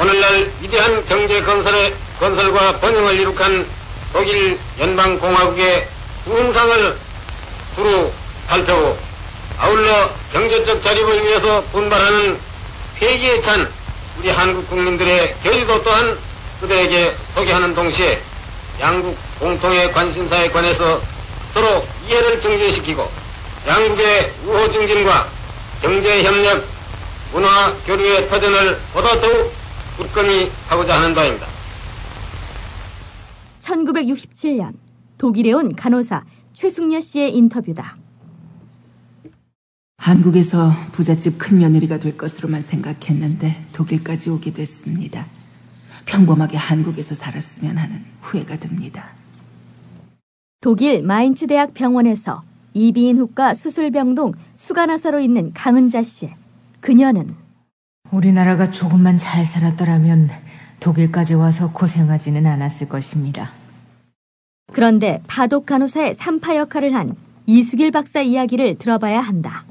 오늘날 0.00 0.52
위대한 0.62 1.04
경제 1.06 1.42
건설의 1.42 1.94
건설과 2.20 2.78
번영을 2.78 3.18
이룩한 3.18 3.66
독일 4.12 4.56
연방공화국의 4.78 5.84
부흥상을 6.26 6.94
두루 7.74 8.08
살펴고 8.46 8.96
아울러 9.58 10.10
경제적 10.32 10.80
자립을 10.80 11.24
위해서 11.24 11.60
분발하는 11.72 12.36
폐기에 13.00 13.40
찬 13.40 13.77
우리 14.18 14.30
한국 14.30 14.68
국민들의 14.68 15.36
결의도 15.44 15.82
또한 15.84 16.18
그들에게 16.60 17.14
소개하는 17.34 17.72
동시에 17.72 18.20
양국 18.80 19.16
공통의 19.38 19.92
관심사에 19.92 20.50
관해서 20.50 21.00
서로 21.54 21.86
이해를 22.06 22.40
증진시키고 22.40 23.08
양국의 23.66 24.32
우호 24.44 24.72
증진과 24.72 25.28
경제 25.80 26.24
협력, 26.24 26.64
문화 27.32 27.72
교류의 27.86 28.28
터전을 28.28 28.78
보다 28.92 29.20
더욱 29.20 29.52
굳건히 29.96 30.50
하고자 30.66 31.00
하는 31.00 31.14
바입니다. 31.14 31.46
1967년 33.60 34.74
독일에 35.16 35.52
온 35.52 35.76
간호사 35.76 36.24
최숙녀 36.52 37.00
씨의 37.00 37.36
인터뷰다. 37.36 37.96
한국에서 39.98 40.70
부잣집 40.92 41.38
큰 41.38 41.58
며느리가 41.58 41.98
될 41.98 42.16
것으로만 42.16 42.62
생각했는데 42.62 43.62
독일까지 43.74 44.30
오게 44.30 44.52
됐습니다. 44.52 45.26
평범하게 46.06 46.56
한국에서 46.56 47.14
살았으면 47.14 47.76
하는 47.76 48.04
후회가 48.22 48.56
듭니다. 48.56 49.10
독일 50.60 51.02
마인츠 51.02 51.46
대학 51.46 51.74
병원에서 51.74 52.42
이비인 52.72 53.18
후과 53.18 53.54
수술병동 53.54 54.32
수간화사로 54.56 55.20
있는 55.20 55.52
강은자 55.52 56.02
씨. 56.02 56.30
그녀는 56.80 57.34
우리나라가 58.10 58.70
조금만 58.70 59.18
잘 59.18 59.44
살았더라면 59.44 60.30
독일까지 60.80 61.34
와서 61.34 61.72
고생하지는 61.72 62.46
않았을 62.46 62.88
것입니다. 62.88 63.50
그런데 64.72 65.20
파독 65.26 65.66
간호사의 65.66 66.14
삼파 66.14 66.56
역할을 66.56 66.94
한 66.94 67.14
이수길 67.46 67.90
박사 67.90 68.20
이야기를 68.22 68.76
들어봐야 68.76 69.20
한다. 69.20 69.64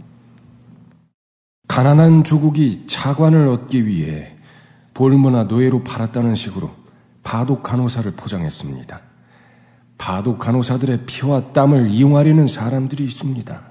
가난한 1.67 2.23
조국이 2.23 2.85
차관을 2.87 3.47
얻기 3.47 3.85
위해 3.85 4.35
볼모나 4.93 5.43
노예로 5.43 5.83
팔았다는 5.83 6.35
식으로 6.35 6.71
바독 7.23 7.61
간호사를 7.61 8.09
포장했습니다. 8.11 8.99
바독 9.97 10.39
간호사들의 10.39 11.05
피와 11.05 11.51
땀을 11.53 11.89
이용하려는 11.89 12.47
사람들이 12.47 13.03
있습니다. 13.03 13.61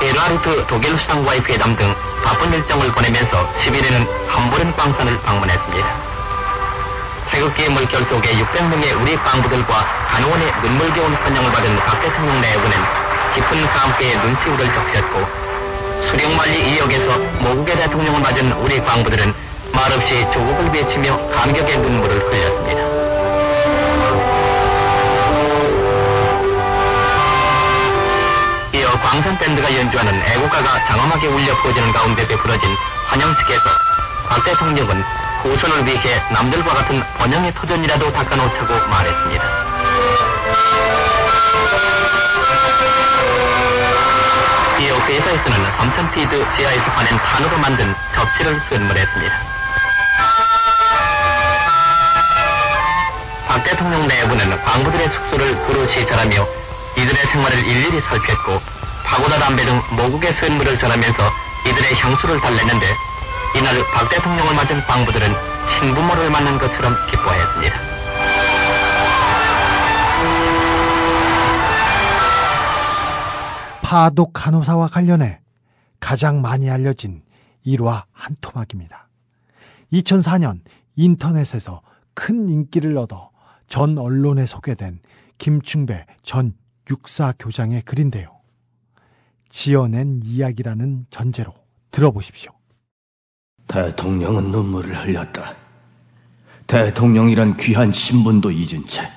에르하르트 0.00 0.66
독일 0.68 0.96
수상과의 0.96 1.40
회담 1.40 1.76
등 1.76 1.86
바쁜 2.24 2.52
일정을 2.52 2.92
보내면서 2.92 3.46
11일은 3.54 4.06
함부른 4.28 4.72
광산을 4.72 5.20
방문했습니다. 5.22 5.86
태극기의 7.30 7.70
물결 7.70 8.04
속에 8.04 8.30
600명의 8.32 9.02
우리 9.02 9.16
광부들과 9.16 9.74
간호원의 10.08 10.52
눈물겨운 10.62 11.12
환영을 11.14 11.50
받은 11.50 11.76
박 11.76 12.00
대통령 12.00 12.40
내부는 12.40 13.07
깊은 13.34 13.66
감회에 13.66 14.16
눈시울을 14.16 14.72
적셨고 14.72 15.26
수령만리 16.08 16.74
이역에서 16.74 17.18
모국의 17.40 17.76
대통령을 17.76 18.20
맞은 18.20 18.52
우리 18.52 18.80
광부들은 18.80 19.34
말없이 19.72 20.26
조국을 20.32 20.70
외치며 20.72 21.16
감격의 21.30 21.78
눈물을 21.78 22.18
흘렸습니다. 22.18 22.80
이어 28.72 28.90
광산밴드가 29.00 29.76
연주하는 29.76 30.22
애국가가 30.22 30.86
장엄하게 30.86 31.26
울려 31.28 31.56
퍼지는 31.62 31.92
가운데 31.92 32.26
베풀어진 32.26 32.70
환영식에서 33.06 33.70
박 34.28 34.44
대통령은 34.44 35.04
후손을 35.42 35.86
위해 35.86 36.22
남들과 36.30 36.74
같은 36.74 37.02
번영의 37.18 37.54
터전이라도 37.54 38.12
닦아놓자고 38.12 38.88
말했습니다. 38.88 39.68
이어 44.80 44.96
회사에서는 44.96 45.72
삼천피드 45.72 46.46
지하에서 46.56 46.84
파낸 46.92 47.18
탄으로 47.18 47.58
만든 47.58 47.94
접시를 48.14 48.60
선물했습니다. 48.68 49.34
박 53.48 53.64
대통령 53.64 54.06
내부는 54.06 54.62
광부들의 54.64 55.08
숙소를 55.08 55.66
두루 55.66 55.88
시찰하며 55.88 56.46
이들의 56.96 57.26
생활을 57.32 57.58
일일이 57.58 58.00
살폈고 58.02 58.60
파고다 59.04 59.38
담배 59.38 59.64
등 59.64 59.82
모국의 59.90 60.34
선물을 60.34 60.78
전하면서 60.78 61.32
이들의 61.66 61.94
향수를 61.94 62.40
달랬는데 62.40 62.86
이날 63.56 63.82
박 63.94 64.08
대통령을 64.10 64.54
맞은 64.54 64.84
광부들은 64.86 65.34
친부모를 65.68 66.30
만난 66.30 66.58
것처럼 66.58 66.96
기뻐했습니다. 67.10 67.87
파독 73.88 74.34
간호사와 74.34 74.88
관련해 74.88 75.40
가장 75.98 76.42
많이 76.42 76.68
알려진 76.68 77.22
일화 77.64 78.04
한 78.12 78.36
토막입니다. 78.42 79.08
2004년 79.94 80.60
인터넷에서 80.94 81.80
큰 82.12 82.50
인기를 82.50 82.98
얻어 82.98 83.30
전 83.66 83.96
언론에 83.96 84.44
소개된 84.44 85.00
김충배 85.38 86.04
전 86.22 86.52
육사 86.90 87.32
교장의 87.38 87.80
글인데요. 87.80 88.38
지어낸 89.48 90.20
이야기라는 90.22 91.06
전제로 91.08 91.54
들어보십시오. 91.90 92.52
대통령은 93.68 94.50
눈물을 94.50 94.94
흘렸다. 94.94 95.56
대통령이란 96.66 97.56
귀한 97.56 97.90
신분도 97.90 98.50
잊은 98.50 98.86
채 98.86 99.10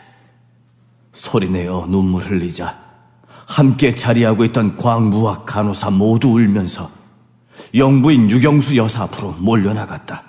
소리내어 1.12 1.88
눈물 1.88 2.24
흘리자 2.24 2.91
함께 3.52 3.94
자리하고 3.94 4.46
있던 4.46 4.78
광부와 4.78 5.44
간호사 5.44 5.90
모두 5.90 6.30
울면서 6.30 6.90
영부인 7.76 8.32
유경수 8.32 8.78
여사 8.78 9.04
앞으로 9.04 9.34
몰려나갔다. 9.34 10.24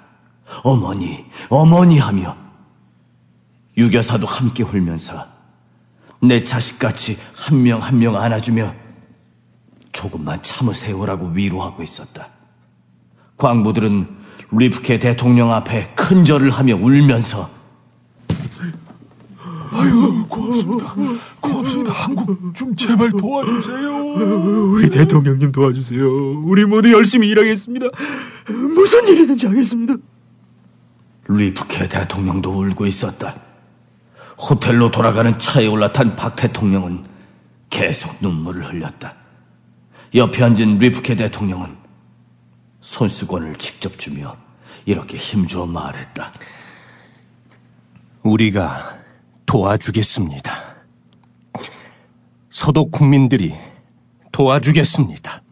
어머니, 0.64 1.24
어머니 1.48 1.98
하며 1.98 2.36
유여사도 3.76 4.26
함께 4.26 4.64
울면서 4.64 5.24
내 6.20 6.42
자식같이 6.42 7.16
한 7.34 7.62
명 7.62 7.80
한명 7.80 8.16
안아주며 8.16 8.74
조금만 9.92 10.42
참으세요라고 10.42 11.28
위로하고 11.28 11.84
있었다. 11.84 12.26
광부들은 13.36 14.08
리프케 14.50 14.98
대통령 14.98 15.52
앞에 15.52 15.92
큰 15.94 16.24
절을 16.24 16.50
하며 16.50 16.74
울면서 16.74 17.48
아유 19.72 20.26
고맙습니다. 20.28 20.94
고맙습니다. 21.40 21.92
한국 21.92 22.54
좀 22.54 22.74
제발 22.76 23.10
도와주세요. 23.10 24.72
우리 24.72 24.90
대통령님 24.90 25.50
도와주세요. 25.52 26.42
우리 26.44 26.64
모두 26.64 26.92
열심히 26.92 27.28
일하겠습니다. 27.28 27.86
무슨 28.74 29.08
일이든지 29.08 29.46
하겠습니다. 29.46 29.94
뤼브케 31.28 31.88
대통령도 31.88 32.50
울고 32.50 32.86
있었다. 32.86 33.36
호텔로 34.38 34.90
돌아가는 34.90 35.38
차에 35.38 35.66
올라탄 35.66 36.16
박 36.16 36.36
대통령은 36.36 37.04
계속 37.70 38.16
눈물을 38.20 38.64
흘렸다. 38.64 39.14
옆에 40.14 40.44
앉은 40.44 40.78
뤼브케 40.78 41.16
대통령은 41.16 41.76
손수건을 42.80 43.54
직접 43.56 43.98
주며 43.98 44.36
이렇게 44.84 45.16
힘주어 45.16 45.66
말했다. 45.66 46.32
우리가 48.22 49.01
도와주겠습니다. 49.46 50.52
서독 52.50 52.90
국민들이 52.90 53.54
도와주겠습니다. 54.30 55.42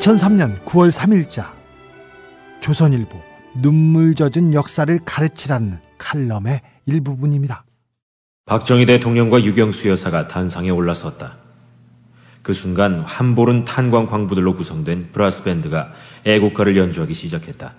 2003년 0.00 0.60
9월 0.64 0.92
3일자 0.92 1.50
조선일보 2.60 3.20
눈물 3.60 4.14
젖은 4.14 4.54
역사를 4.54 4.98
가르치라는 5.04 5.78
칼럼의 5.98 6.60
일부분입니다. 6.86 7.64
박정희 8.44 8.86
대통령과 8.86 9.42
유경수 9.42 9.88
여사가 9.88 10.28
단상에 10.28 10.70
올라섰다. 10.70 11.38
그 12.42 12.52
순간 12.52 13.00
함보른 13.00 13.64
탄광 13.64 14.06
광부들로 14.06 14.54
구성된 14.54 15.10
브라스 15.12 15.42
밴드가 15.42 15.92
애국가를 16.24 16.76
연주하기 16.76 17.12
시작했다. 17.12 17.74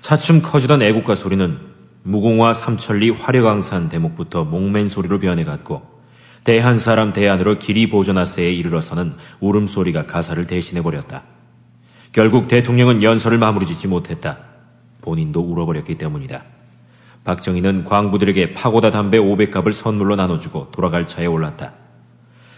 차츰 0.00 0.42
커지던 0.42 0.82
애국가 0.82 1.14
소리는 1.14 1.58
무공화 2.02 2.52
삼천리 2.52 3.10
화려강산 3.10 3.90
대목부터 3.90 4.44
목맨 4.44 4.88
소리로 4.88 5.20
변해갔고 5.20 5.99
대한 6.44 6.78
사람 6.78 7.12
대안으로 7.12 7.58
길이 7.58 7.88
보존하세에 7.88 8.50
이르러서는 8.50 9.14
울음소리가 9.40 10.06
가사를 10.06 10.46
대신해버렸다. 10.46 11.22
결국 12.12 12.48
대통령은 12.48 13.02
연설을 13.02 13.38
마무리 13.38 13.66
짓지 13.66 13.88
못했다. 13.88 14.38
본인도 15.02 15.40
울어버렸기 15.40 15.96
때문이다. 15.96 16.42
박정희는 17.24 17.84
광부들에게 17.84 18.54
파고다 18.54 18.90
담배 18.90 19.18
500갑을 19.18 19.72
선물로 19.72 20.16
나눠주고 20.16 20.70
돌아갈 20.70 21.06
차에 21.06 21.26
올랐다. 21.26 21.74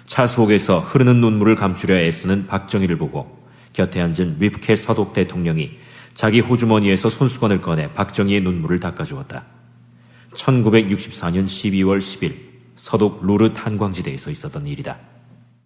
차 0.07 0.27
속에서 0.27 0.81
흐르는 0.81 1.21
눈물을 1.21 1.57
감추려 1.57 1.97
애쓰는 1.97 2.47
박정희를 2.47 2.99
보고 2.99 3.43
곁에 3.73 4.01
앉은 4.01 4.37
위프케 4.39 4.77
서독 4.77 5.13
대통령이 5.13 5.79
자기 6.15 6.41
호주머니에서 6.41 7.09
손수건을 7.09 7.61
꺼내 7.61 7.93
박정희의 7.93 8.43
눈물을 8.43 8.81
닦아주었다. 8.81 9.45
1964년 10.35 11.45
12월 11.45 11.99
10일 11.99 12.52
서독 12.83 13.25
루르 13.25 13.53
탄광지대에서 13.53 14.33
있었던 14.33 14.67
일이다. 14.67 14.99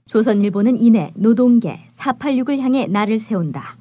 조선일보는 0.07 0.79
이내 0.79 1.13
노동계 1.17 1.87
486을 1.91 2.61
향해 2.61 2.87
날을 2.87 3.19
세운다. 3.19 3.79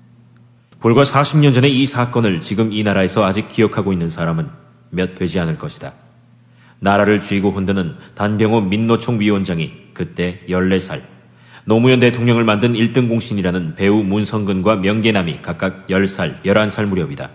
불과 0.80 1.04
40년 1.04 1.54
전에 1.54 1.67
이 1.67 1.86
사건을 1.86 2.39
지금 2.39 2.71
이 2.71 2.82
나라에서 2.82 3.26
아직 3.26 3.50
기억하고 3.50 3.91
있는 3.91 4.10
사람은 4.10 4.48
몇 4.89 5.15
되지 5.15 5.38
않을 5.41 5.58
것이다. 5.58 5.93
나라를 6.80 7.19
쥐고 7.19 7.52
흔드는 7.52 7.95
단병호 8.15 8.62
민노총 8.62 9.19
위원장이 9.19 9.69
그때 9.93 10.39
14살, 10.48 11.02
노무현 11.65 12.00
대통령을 12.00 12.45
만든 12.45 12.71
1등 12.71 13.10
공신이라는 13.10 13.76
배우 13.76 14.02
문성근과 14.02 14.78
명계남이 14.78 15.41
각각 15.41 15.88
10살, 15.88 16.41
11살 16.45 16.86
무렵이다. 16.86 17.32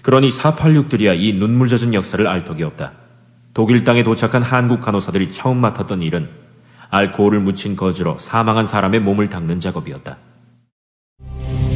그러니 0.00 0.30
486들이야 0.30 1.20
이 1.20 1.34
눈물 1.34 1.68
젖은 1.68 1.92
역사를 1.92 2.26
알 2.26 2.44
턱이 2.44 2.62
없다. 2.62 3.07
독일 3.58 3.82
땅에 3.82 4.04
도착한 4.04 4.40
한국 4.40 4.80
간호사들이 4.80 5.32
처음 5.32 5.56
맡았던 5.56 6.00
일은 6.02 6.30
알코올을 6.90 7.40
묻힌 7.40 7.74
거즈로 7.74 8.16
사망한 8.20 8.68
사람의 8.68 9.00
몸을 9.00 9.30
닦는 9.30 9.58
작업이었다. 9.58 10.16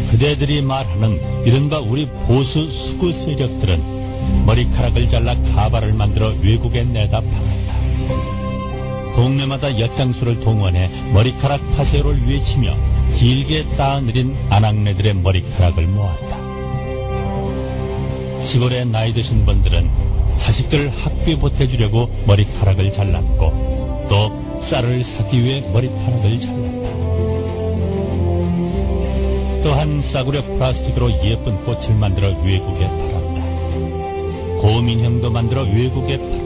그대들이 0.09 0.63
말하는 0.63 1.45
이른바 1.45 1.81
우리 1.81 2.09
보수 2.29 2.71
수구 2.71 3.11
세력들은 3.11 4.47
머리카락을 4.47 5.09
잘라 5.09 5.35
가발을 5.57 5.95
만들어 5.95 6.29
외국에 6.41 6.85
내다 6.85 7.21
팔았다. 7.21 9.17
동네마다 9.17 9.81
엿장수를 9.81 10.39
동원해 10.39 10.89
머리카락 11.13 11.59
파쇄를 11.77 12.29
외치며 12.29 12.77
길게 13.17 13.77
따느린 13.77 14.37
아낙네들의 14.51 15.15
머리카락을 15.15 15.89
모았다. 15.89 16.43
시골에 18.39 18.85
나이 18.85 19.13
드신 19.13 19.45
분들은 19.45 20.02
자식들 20.39 20.91
학비 20.91 21.37
보태주려고 21.37 22.11
머리카락을 22.27 22.93
잘랐고 22.93 24.07
또 24.09 24.61
쌀을 24.61 25.03
사기 25.05 25.43
위해 25.43 25.61
머리카락을 25.73 26.41
잘랐다. 26.41 26.93
또한 29.63 30.01
싸구려 30.03 30.45
플라스틱으로 30.45 31.11
예쁜 31.25 31.65
꽃을 31.65 31.95
만들어 31.95 32.29
외국에 32.43 32.87
팔았다. 32.89 33.43
고민형도 34.61 35.31
만들어 35.31 35.63
외국에 35.63 36.19
팔았다. 36.19 36.43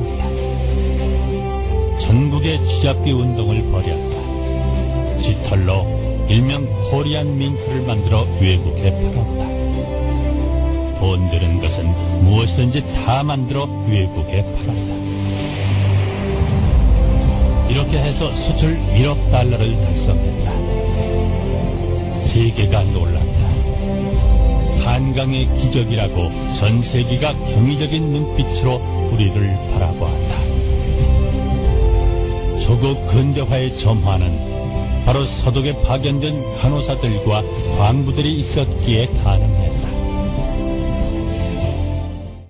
전국의 1.99 2.69
쥐잡기 2.69 3.13
운동을 3.13 3.63
벌였다. 3.71 5.19
쥐털로 5.19 6.27
일명 6.29 6.67
코리안 6.91 7.37
밍크를 7.39 7.83
만들어 7.87 8.27
외국에 8.41 8.91
팔았다. 8.91 9.56
돈 10.99 11.29
드는 11.31 11.61
것은 11.61 11.87
무엇이든지 12.23 13.05
다 13.05 13.23
만들어 13.23 13.69
외국에 13.87 14.43
팔았다. 14.43 14.97
이렇게 17.69 17.99
해서 17.99 18.33
수출 18.35 18.79
1억 18.95 19.31
달러를 19.31 19.75
달성했다. 19.75 20.57
세계가 22.23 22.83
놀랐다. 22.85 23.27
한강의 24.85 25.47
기적이라고 25.57 26.31
전 26.55 26.81
세계가 26.81 27.33
경이적인 27.33 28.03
눈빛으로 28.13 28.81
우리를 29.13 29.59
바라보았다. 29.73 30.37
조국 32.61 33.07
근대화의 33.09 33.77
점화는 33.77 35.05
바로 35.05 35.25
서독에 35.25 35.83
파견된 35.83 36.57
간호사들과 36.57 37.43
광부들이 37.79 38.41
있었기에 38.41 39.07
가능했다. 39.23 39.66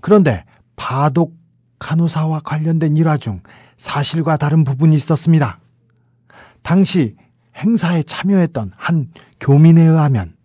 그런데 0.07 0.45
바독 0.77 1.37
간호사와 1.81 2.38
관련된 2.45 2.97
일화 2.97 3.16
중 3.16 3.40
사실과 3.77 4.37
다른 4.37 4.62
부분이 4.62 4.95
있었습니다. 4.95 5.59
당시 6.62 7.16
행사에 7.57 8.05
참여했던 8.05 8.71
한 8.77 9.09
교민에 9.40 9.83
의하면 9.83 10.37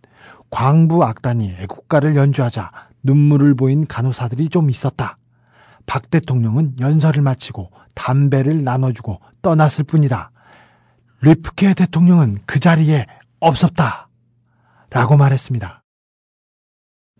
광부 0.50 1.04
악단이 1.04 1.54
애국가를 1.60 2.16
연주하자 2.16 2.72
눈물을 3.04 3.54
보인 3.54 3.86
간호사들이 3.86 4.48
좀 4.48 4.68
있었다. 4.68 5.16
박 5.86 6.10
대통령은 6.10 6.74
연설을 6.80 7.22
마치고 7.22 7.70
담배를 7.94 8.64
나눠주고 8.64 9.20
떠났을 9.42 9.84
뿐이다. 9.84 10.32
뤼브케 11.20 11.74
대통령은 11.74 12.38
그 12.46 12.58
자리에 12.58 13.06
없었다. 13.38 14.08
라고 14.90 15.16
말했습니다. 15.16 15.81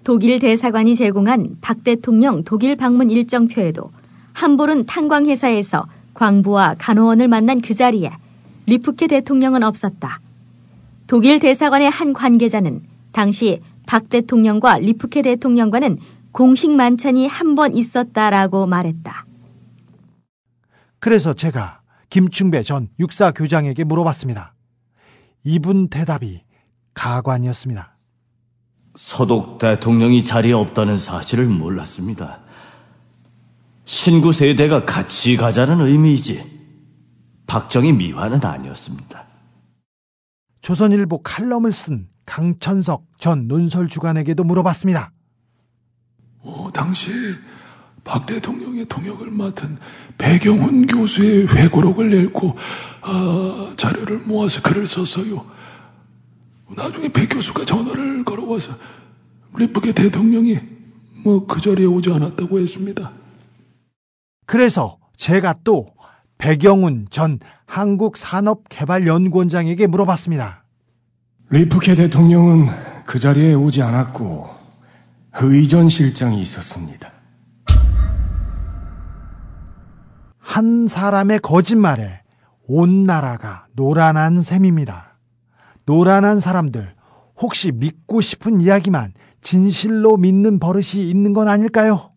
독일 0.05 0.41
대사관이 0.41 0.97
제공한 0.97 1.57
박 1.61 1.85
대통령 1.85 2.43
독일 2.45 2.77
방문 2.77 3.11
일정표에도 3.11 3.91
함보른 4.33 4.87
탄광회사에서 4.87 5.87
광부와 6.15 6.75
간호원을 6.79 7.29
만난 7.29 7.61
그 7.61 7.73
자리에 7.75 8.11
뤼브케 8.67 9.07
대통령은 9.07 9.63
없었다. 9.63 10.21
독일 11.07 11.39
대사관의 11.39 11.91
한 11.91 12.13
관계자는 12.13 12.83
당시 13.13 13.61
박 13.87 14.09
대통령과 14.09 14.79
뤼브케 14.79 15.23
대통령과는 15.23 15.99
공식 16.33 16.71
만찬이 16.71 17.27
한 17.27 17.55
번 17.55 17.75
있었다라고 17.75 18.67
말했다. 18.67 19.27
그래서 20.99 21.35
제가 21.35 21.81
김충배 22.11 22.63
전 22.63 22.89
육사교장에게 22.99 23.85
물어봤습니다. 23.85 24.55
이분 25.45 25.89
대답이 25.89 26.43
가관이었습니다. 26.95 27.92
서독 28.95 29.59
대통령이 29.59 30.23
자리에 30.23 30.53
없다는 30.53 30.97
사실을 30.99 31.47
몰랐습니다. 31.47 32.41
신구 33.85 34.33
세대가 34.33 34.85
같이 34.85 35.37
가자는 35.37 35.81
의미이지 35.81 36.51
박정희 37.47 37.93
미화는 37.93 38.45
아니었습니다. 38.45 39.27
조선일보 40.61 41.23
칼럼을 41.23 41.73
쓴 41.73 42.09
강천석 42.25 43.05
전 43.19 43.49
논설 43.49 43.89
주간에게도 43.89 44.45
물어봤습니다. 44.45 45.11
어, 46.41 46.69
당시 46.73 47.11
박 48.05 48.27
대통령의 48.27 48.87
통역을 48.87 49.31
맡은 49.31 49.79
배경훈 50.19 50.87
교수의 50.87 51.49
회고록을 51.49 52.13
읽고 52.25 52.57
아, 53.03 53.75
자료를 53.77 54.19
모아서 54.19 54.61
글을 54.63 54.87
썼어요. 54.87 55.45
나중에 56.77 57.09
배 57.09 57.27
교수가 57.27 57.65
전화를 57.65 58.23
걸어와서 58.25 58.77
리프게 59.57 59.93
대통령이 59.93 60.59
뭐 61.25 61.47
그 61.47 61.61
자리에 61.61 61.87
오지 61.87 62.13
않았다고 62.13 62.59
했습니다. 62.59 63.13
그래서 64.47 64.99
제가 65.17 65.55
또 65.65 65.87
배경훈 66.39 67.07
전 67.11 67.39
한국산업개발연구원장에게 67.67 69.87
물어봤습니다. 69.87 70.65
리프케 71.51 71.95
대통령은 71.95 72.67
그 73.07 73.19
자리에 73.21 73.55
오지 73.55 73.83
않았고 73.83 74.51
의전 75.43 75.89
실장이 75.89 76.41
있었습니다. 76.43 77.11
한 80.39 80.87
사람의 80.89 81.39
거짓말에 81.41 82.21
온 82.67 83.05
나라가 83.05 83.67
노란한 83.75 84.43
셈입니다. 84.43 85.12
노란한 85.85 86.41
사람들 86.41 86.95
혹시 87.41 87.73
믿고 87.73 88.21
싶은 88.21 88.61
이야기만 88.61 89.13
진실로 89.41 90.17
믿는 90.17 90.59
버릇이 90.59 91.09
있는 91.09 91.33
건 91.33 91.49
아닐까요? 91.49 92.13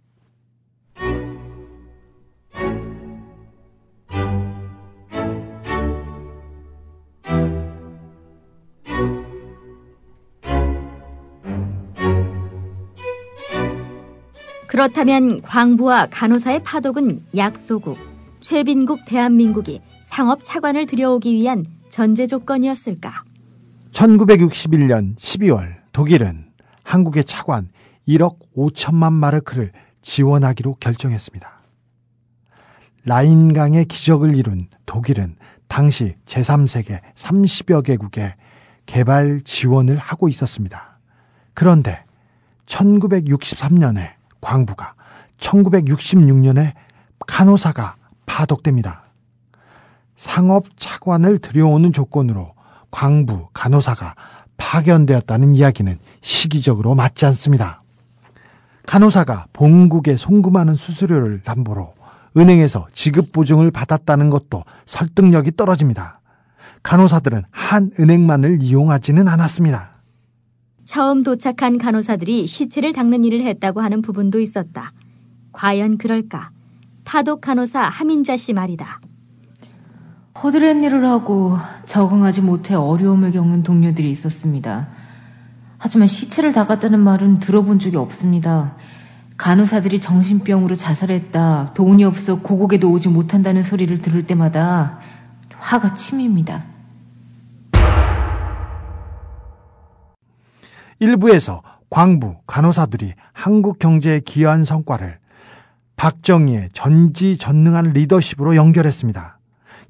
그렇다면 14.67 15.41
광부와 15.41 16.07
간호사의 16.11 16.63
파독은 16.63 17.27
약소국, 17.37 17.97
최빈국 18.41 19.05
대한민국이 19.05 19.81
상업 20.03 20.43
차관을 20.43 20.85
들여오기 20.85 21.33
위한 21.33 21.65
전제 21.87 22.25
조건이었을까? 22.25 23.23
1961년 23.95 25.15
12월 25.15 25.77
독일은 25.93 26.51
한국의 26.83 27.23
차관 27.23 27.69
1억 28.07 28.37
5천만 28.55 29.13
마르크를 29.13 29.71
지원하기로 30.01 30.75
결정했습니다. 30.81 31.49
라인강의 33.05 33.85
기적을 33.85 34.35
이룬 34.35 34.67
독일은 34.85 35.37
당시 35.67 36.15
제3세계 36.25 36.99
30여 37.15 37.83
개국에 37.85 38.35
개발 38.85 39.39
지원을 39.41 39.95
하고 39.95 40.27
있었습니다. 40.27 40.99
그런데 41.53 42.03
1963년에 42.65 44.11
광부가 44.41 44.95
1966년에 45.39 46.73
간호사가 47.25 47.95
파독됩니다. 48.25 49.05
상업 50.17 50.65
차관을 50.77 51.37
들여오는 51.37 51.93
조건으로 51.93 52.54
광부 52.95 53.49
간호사가 53.51 54.15
파견되었다는 54.55 55.53
이야기는 55.53 55.99
시기적으로 56.21 56.95
맞지 56.95 57.25
않습니다. 57.25 57.83
간호사가 58.87 59.47
본국에 59.51 60.15
송금하는 60.15 60.75
수수료를 60.75 61.41
담보로 61.43 61.93
은행에서 62.37 62.87
지급 62.93 63.33
보증을 63.33 63.71
받았다는 63.71 64.29
것도 64.29 64.63
설득력이 64.85 65.57
떨어집니다. 65.57 66.21
간호사들은 66.83 67.43
한 67.51 67.91
은행만을 67.99 68.59
이용하지는 68.61 69.27
않았습니다. 69.27 69.91
처음 70.85 71.21
도착한 71.21 71.77
간호사들이 71.77 72.47
시체를 72.47 72.93
닦는 72.93 73.25
일을 73.25 73.41
했다고 73.41 73.81
하는 73.81 74.01
부분도 74.01 74.39
있었다. 74.39 74.93
과연 75.51 75.97
그럴까? 75.97 76.51
파독 77.03 77.41
간호사 77.41 77.81
하민자 77.81 78.37
씨 78.37 78.53
말이다. 78.53 79.01
허드렛 80.43 80.83
일을 80.83 81.07
하고 81.07 81.55
적응하지 81.85 82.41
못해 82.41 82.75
어려움을 82.75 83.31
겪는 83.31 83.63
동료들이 83.63 84.11
있었습니다. 84.11 84.89
하지만 85.77 86.07
시체를 86.07 86.51
닦았다는 86.51 86.99
말은 86.99 87.39
들어본 87.39 87.79
적이 87.79 87.97
없습니다. 87.97 88.75
간호사들이 89.37 89.99
정신병으로 89.99 90.75
자살했다, 90.75 91.73
돈이 91.73 92.03
없어 92.03 92.41
고국에도 92.41 92.91
오지 92.91 93.09
못한다는 93.09 93.63
소리를 93.63 94.01
들을 94.01 94.25
때마다 94.25 94.99
화가 95.57 95.95
치밉니다. 95.95 96.65
일부에서 100.99 101.61
광부, 101.89 102.35
간호사들이 102.47 103.13
한국 103.33 103.79
경제에 103.79 104.19
기여한 104.19 104.63
성과를 104.63 105.19
박정희의 105.97 106.69
전지전능한 106.73 107.93
리더십으로 107.93 108.55
연결했습니다. 108.55 109.34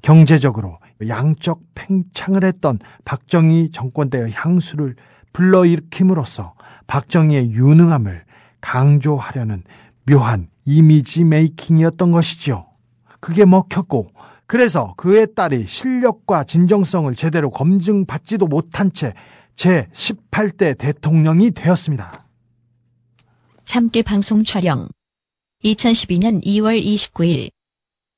경제적으로 0.06 0.78
양적 1.08 1.60
팽창을 1.74 2.44
했던 2.44 2.78
박정희 3.04 3.72
정권 3.72 4.08
때의 4.08 4.30
향수를 4.30 4.94
불러일으킴으로써 5.32 6.54
박정희의 6.86 7.50
유능함을 7.50 8.24
강조하려는 8.60 9.64
묘한 10.08 10.48
이미지 10.64 11.24
메이킹이었던 11.24 12.12
것이지요. 12.12 12.66
그게 13.18 13.44
먹혔고 13.44 14.12
그래서 14.46 14.94
그의 14.96 15.26
딸이 15.34 15.66
실력과 15.66 16.44
진정성을 16.44 17.12
제대로 17.16 17.50
검증받지도 17.50 18.46
못한 18.46 18.92
채 18.92 19.12
제18대 19.56 20.78
대통령이 20.78 21.50
되었습니다. 21.50 22.28
참깨 23.64 24.02
방송 24.02 24.44
촬영 24.44 24.88
2012년 25.64 26.44
2월 26.44 26.80
29일 26.80 27.50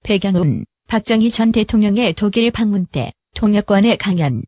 배경은 0.03 0.66
박정희 0.88 1.29
전 1.29 1.53
대통령의 1.53 2.14
독일 2.14 2.51
방문 2.51 2.87
때 2.87 3.12
통역관의 3.35 3.98
강연 3.98 4.42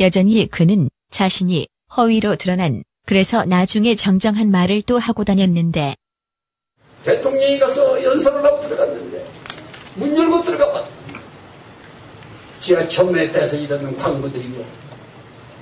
여전히 0.00 0.46
그는 0.46 0.90
자신이 1.10 1.66
허위로 1.96 2.36
드러난 2.36 2.84
그래서 3.06 3.46
나중에 3.46 3.94
정정한 3.94 4.50
말을 4.50 4.82
또 4.82 4.98
하고 4.98 5.24
다녔는데 5.24 5.94
대통령이 7.04 7.58
가서 7.58 8.02
연설을 8.02 8.44
하고 8.44 8.60
들어갔는데 8.60 9.26
문 9.94 10.14
열고 10.14 10.42
들어가 10.42 10.72
봤다. 10.74 10.90
지하 12.60 12.86
천매대에서 12.86 13.56
일하는 13.56 13.96
광부들이요. 13.96 14.62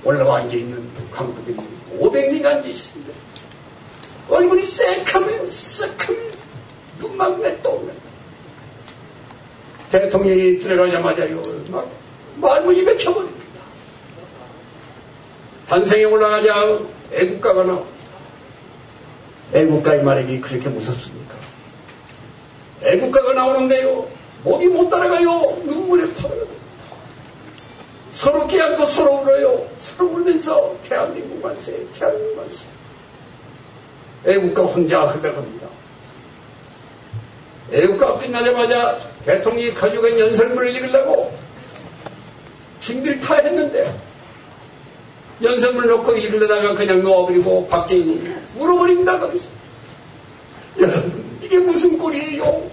올라와 0.03 0.39
앉아있는 0.39 1.09
광부들이 1.09 1.55
500명 1.97 2.45
앉아있습니다. 2.45 3.13
얼굴이 4.27 4.61
새카매요, 4.61 5.47
새카매요. 5.47 6.31
눈만 6.99 7.39
맷동네. 7.39 8.00
대통령이 9.91 10.57
들어가자마자 10.59 11.29
요, 11.29 11.41
막, 11.67 11.89
말문 12.37 12.75
입에 12.77 12.95
펴버립니다. 12.95 13.41
단생에 15.67 16.05
올라가자 16.05 16.79
애국가가 17.11 17.63
나옵니다. 17.63 18.01
애국가의 19.53 20.03
말이 20.03 20.39
그렇게 20.39 20.69
무섭습니까? 20.69 21.35
애국가가 22.83 23.33
나오는데요, 23.33 24.07
목이 24.43 24.67
못 24.67 24.89
따라가요, 24.89 25.61
눈물에 25.65 26.07
파르고. 26.15 26.61
서로 28.13 28.47
깨안고 28.47 28.85
서로 28.85 29.21
울어요. 29.21 29.67
서로 29.77 30.09
울면서 30.09 30.75
대한민국 30.83 31.41
만세, 31.41 31.85
대한민국 31.97 32.37
만세. 32.37 32.65
애국가 34.25 34.61
혼자 34.63 35.01
흘러갑니다. 35.01 35.67
애국가 37.71 38.17
끝나자마자 38.19 39.10
대통령이 39.25 39.73
가져간 39.73 40.19
연설문을 40.19 40.75
읽으려고 40.75 41.33
준비를 42.79 43.19
다 43.19 43.35
했는데 43.35 43.93
연설문을 45.41 45.89
놓고 45.89 46.15
읽으려다가 46.15 46.73
그냥 46.73 47.01
놓아버리고 47.03 47.67
박정희 47.67 48.21
울어버린다 48.57 49.19
거기서 49.19 49.47
여러분 50.79 51.39
이게 51.41 51.57
무슨 51.59 51.97
꼴이에요? 51.97 52.69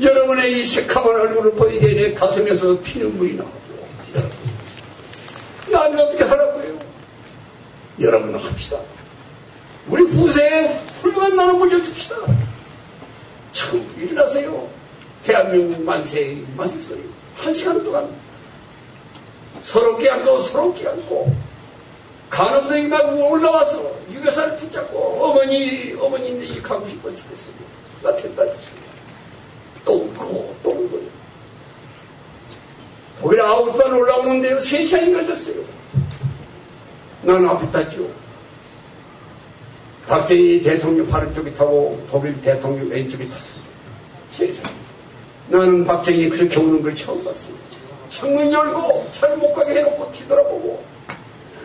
여러분의 0.00 0.58
이 0.58 0.62
새카만 0.62 1.08
얼굴을 1.08 1.52
보이게 1.52 1.86
내 1.86 2.14
가슴에서 2.14 2.78
피눈물이 2.80 3.34
나오죠. 3.34 4.28
나는 5.70 6.00
어떻게 6.00 6.24
하라고요? 6.24 6.78
여러분 8.00 8.34
합시다. 8.34 8.78
우리 9.88 10.02
후세에 10.02 10.66
훌륭한 11.02 11.36
나눔 11.36 11.58
물려줍시다. 11.58 12.16
참 13.52 13.94
일어나세요. 13.98 14.68
대한민국 15.22 15.82
만세 15.82 16.42
만세 16.56 16.78
소리 16.80 17.00
한 17.36 17.52
시간 17.54 17.82
동안 17.82 18.08
서럽게 19.60 20.10
안고 20.10 20.40
서럽게 20.40 20.88
안고 20.88 21.34
간호부들이 22.30 22.88
막 22.88 23.14
올라와서 23.14 23.92
유교사를 24.10 24.56
붙잡고 24.56 24.98
어머니 25.20 25.94
어머니 26.00 26.46
이 26.46 26.62
가고 26.62 26.88
싶어 26.88 27.14
죽겠어요. 27.14 27.54
나 28.02 28.16
됐다 28.16 28.42
주세요. 28.54 28.76
또 29.84 29.92
울고 29.94 30.56
또 30.62 30.70
울고 30.70 31.02
독일 33.20 33.38
번 33.38 33.92
올라오는데요. 33.92 34.58
세 34.60 34.82
시간이 34.82 35.12
걸렸어요. 35.12 35.56
나는 37.20 37.48
앞에 37.50 37.70
탔죠. 37.70 38.08
박정희 40.08 40.62
대통령 40.62 41.06
바른 41.06 41.32
쪽에 41.32 41.52
타고 41.54 42.02
독일 42.10 42.40
대통령 42.40 42.88
왼쪽에 42.88 43.28
탔습니다. 43.28 43.70
세상. 44.28 44.71
나는 45.52 45.84
박정희 45.84 46.30
그렇게 46.30 46.58
우는 46.58 46.82
걸 46.82 46.94
처음 46.94 47.22
봤어요. 47.22 47.54
창문 48.08 48.50
열고 48.50 49.06
차를 49.10 49.36
못 49.36 49.52
가게 49.52 49.74
해놓고 49.74 50.10
뒤돌아보고 50.12 50.82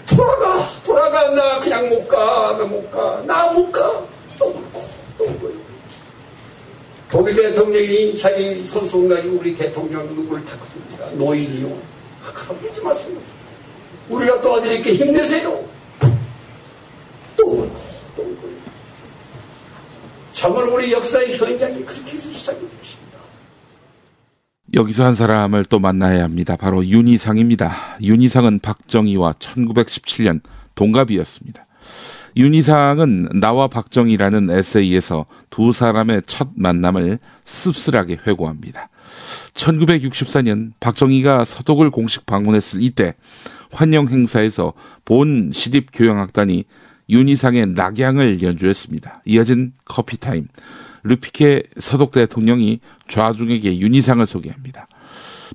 돌아가 0.09 0.69
돌아가. 0.83 1.29
나 1.31 1.59
그냥 1.59 1.87
못 1.87 2.07
가 2.07 2.57
나 2.57 2.63
못 2.65 2.91
가 2.91 3.21
나 3.25 3.47
못 3.53 3.71
가. 3.71 4.03
또 4.37 4.47
울고 4.47 4.83
또 5.17 5.23
울고. 5.23 5.51
독일 7.09 7.35
대통령이 7.35 8.17
자기 8.17 8.61
손수 8.63 9.07
가지고 9.07 9.37
우리 9.37 9.55
대통령 9.55 10.05
누구를 10.15 10.43
탔거든요. 10.43 11.17
노인이요. 11.17 11.77
그럼 12.33 12.59
하지 12.67 12.81
마세요. 12.81 13.17
우리가 14.09 14.41
도와드릴게 14.41 14.93
힘내세요. 14.95 15.63
또 17.37 17.45
울고 17.45 17.79
또 18.17 18.21
울고. 18.23 18.49
정말 20.33 20.65
우리 20.65 20.91
역사의 20.91 21.37
현장이 21.37 21.85
그렇게 21.85 22.11
해서 22.13 22.29
시작이 22.29 22.59
됐습니다 22.59 23.06
여기서 24.77 25.05
한 25.05 25.15
사람을 25.15 25.65
또 25.65 25.79
만나야 25.79 26.23
합니다. 26.23 26.55
바로 26.55 26.85
윤희상입니다. 26.85 27.97
윤희상은 27.99 28.59
박정희와 28.59 29.33
1917년 29.33 30.39
동갑이었습니다. 30.75 31.65
윤희상은 32.37 33.39
나와 33.39 33.67
박정희라는 33.67 34.51
에세이에서 34.51 35.25
두 35.49 35.71
사람의 35.71 36.21
첫 36.27 36.49
만남을 36.53 37.17
씁쓸하게 37.43 38.19
회고합니다. 38.27 38.89
1964년 39.55 40.73
박정희가 40.79 41.43
서독을 41.43 41.89
공식 41.89 42.27
방문했을 42.27 42.83
이때 42.83 43.15
환영 43.71 44.09
행사에서 44.09 44.73
본 45.05 45.49
시립교향악단이 45.51 46.65
윤이상의 47.09 47.69
낙양을 47.69 48.43
연주했습니다. 48.43 49.23
이어진 49.25 49.73
커피타임. 49.85 50.47
뤼브케 51.07 51.63
서독 51.79 52.11
대통령이 52.11 52.79
좌중에게 53.07 53.79
윤이상을 53.79 54.25
소개합니다. 54.25 54.87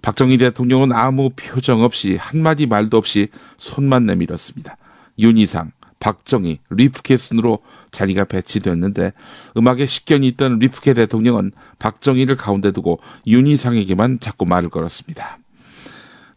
박정희 0.00 0.38
대통령은 0.38 0.92
아무 0.92 1.30
표정 1.30 1.82
없이 1.82 2.16
한마디 2.18 2.66
말도 2.66 2.96
없이 2.96 3.28
손만 3.58 4.06
내밀었습니다. 4.06 4.76
윤이상, 5.18 5.72
박정희, 6.00 6.58
뤼브케 6.70 7.16
순으로 7.16 7.60
자리가 7.92 8.24
배치됐는데 8.24 9.12
음악에 9.56 9.86
식견이 9.86 10.26
있던 10.28 10.58
뤼브케 10.58 10.94
대통령은 10.94 11.52
박정희를 11.78 12.36
가운데 12.36 12.72
두고 12.72 12.98
윤희상에게만 13.26 14.18
자꾸 14.18 14.46
말을 14.46 14.70
걸었습니다. 14.70 15.38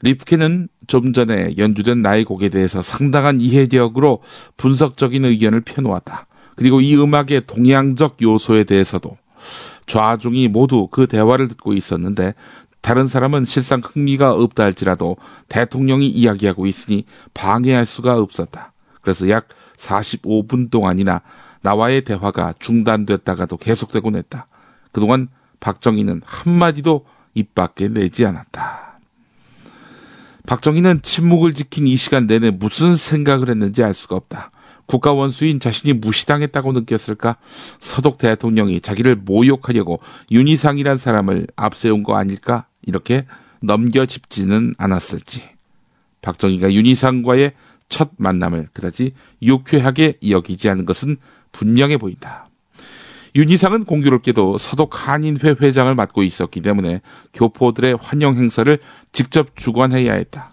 리프케는 0.02 0.68
좀 0.88 1.14
전에 1.14 1.56
연주된 1.58 2.02
나의 2.02 2.26
곡에 2.26 2.50
대해서 2.50 2.82
상당한 2.82 3.42
이해력으로 3.42 4.22
분석적인 4.58 5.26
의견을 5.26 5.62
펴놓았다. 5.62 6.28
그리고 6.56 6.82
이 6.82 6.96
음악의 6.96 7.42
동양적 7.48 8.22
요소에 8.22 8.64
대해서도 8.64 9.18
좌중이 9.88 10.48
모두 10.48 10.88
그 10.90 11.08
대화를 11.08 11.48
듣고 11.50 11.74
있었는데 11.74 12.34
다른 12.82 13.08
사람은 13.08 13.46
실상 13.46 13.82
흥미가 13.84 14.34
없다 14.34 14.64
할지라도 14.64 15.18
대통령이 15.50 16.08
이야기하고 16.08 16.68
있으니 16.68 17.06
방해할 17.34 17.86
수가 17.86 18.20
없었다. 18.20 18.74
그래서 19.02 19.30
약 19.30 19.48
45분 19.78 20.70
동안이나 20.70 21.22
나와의 21.62 22.04
대화가 22.04 22.54
중단됐다가도 22.60 23.58
계속되곤 23.58 24.16
했다. 24.16 24.48
그동안 24.92 25.28
박정희는 25.60 26.22
한마디도 26.26 27.06
입 27.34 27.56
밖에 27.56 27.88
내지 27.88 28.26
않았다. 28.26 29.00
박정희는 30.46 31.02
침묵을 31.02 31.54
지킨 31.54 31.88
이 31.88 31.96
시간 31.96 32.28
내내 32.28 32.52
무슨 32.52 32.96
생각을 32.96 33.50
했는지 33.50 33.84
알 33.84 33.96
수가 33.96 34.16
없다. 34.16 34.52
국가 34.86 35.14
원수인 35.14 35.60
자신이 35.60 35.94
무시당했다고 35.94 36.72
느꼈을까? 36.74 37.38
서독 37.80 38.18
대통령이 38.18 38.82
자기를 38.82 39.16
모욕하려고 39.16 40.00
윤희상이란 40.32 40.98
사람을 40.98 41.48
앞세운 41.56 42.04
거 42.04 42.16
아닐까? 42.16 42.68
이렇게 42.84 43.26
넘겨짚지는 43.62 44.76
않았을지. 44.78 45.44
박정희가 46.22 46.74
윤희상과의 46.74 47.54
첫 47.90 48.12
만남을 48.18 48.70
그다지 48.74 49.14
유쾌하게 49.42 50.18
여기지 50.28 50.70
않은 50.70 50.86
것은 50.86 51.18
분명해 51.52 51.98
보인다. 51.98 52.48
윤희상은 53.36 53.84
공교롭게도 53.84 54.58
서독 54.58 55.08
한인회 55.08 55.56
회장을 55.62 55.94
맡고 55.94 56.24
있었기 56.24 56.62
때문에 56.62 57.02
교포들의 57.34 57.98
환영 58.02 58.38
행사를 58.38 58.78
직접 59.12 59.56
주관해야 59.56 60.14
했다. 60.14 60.52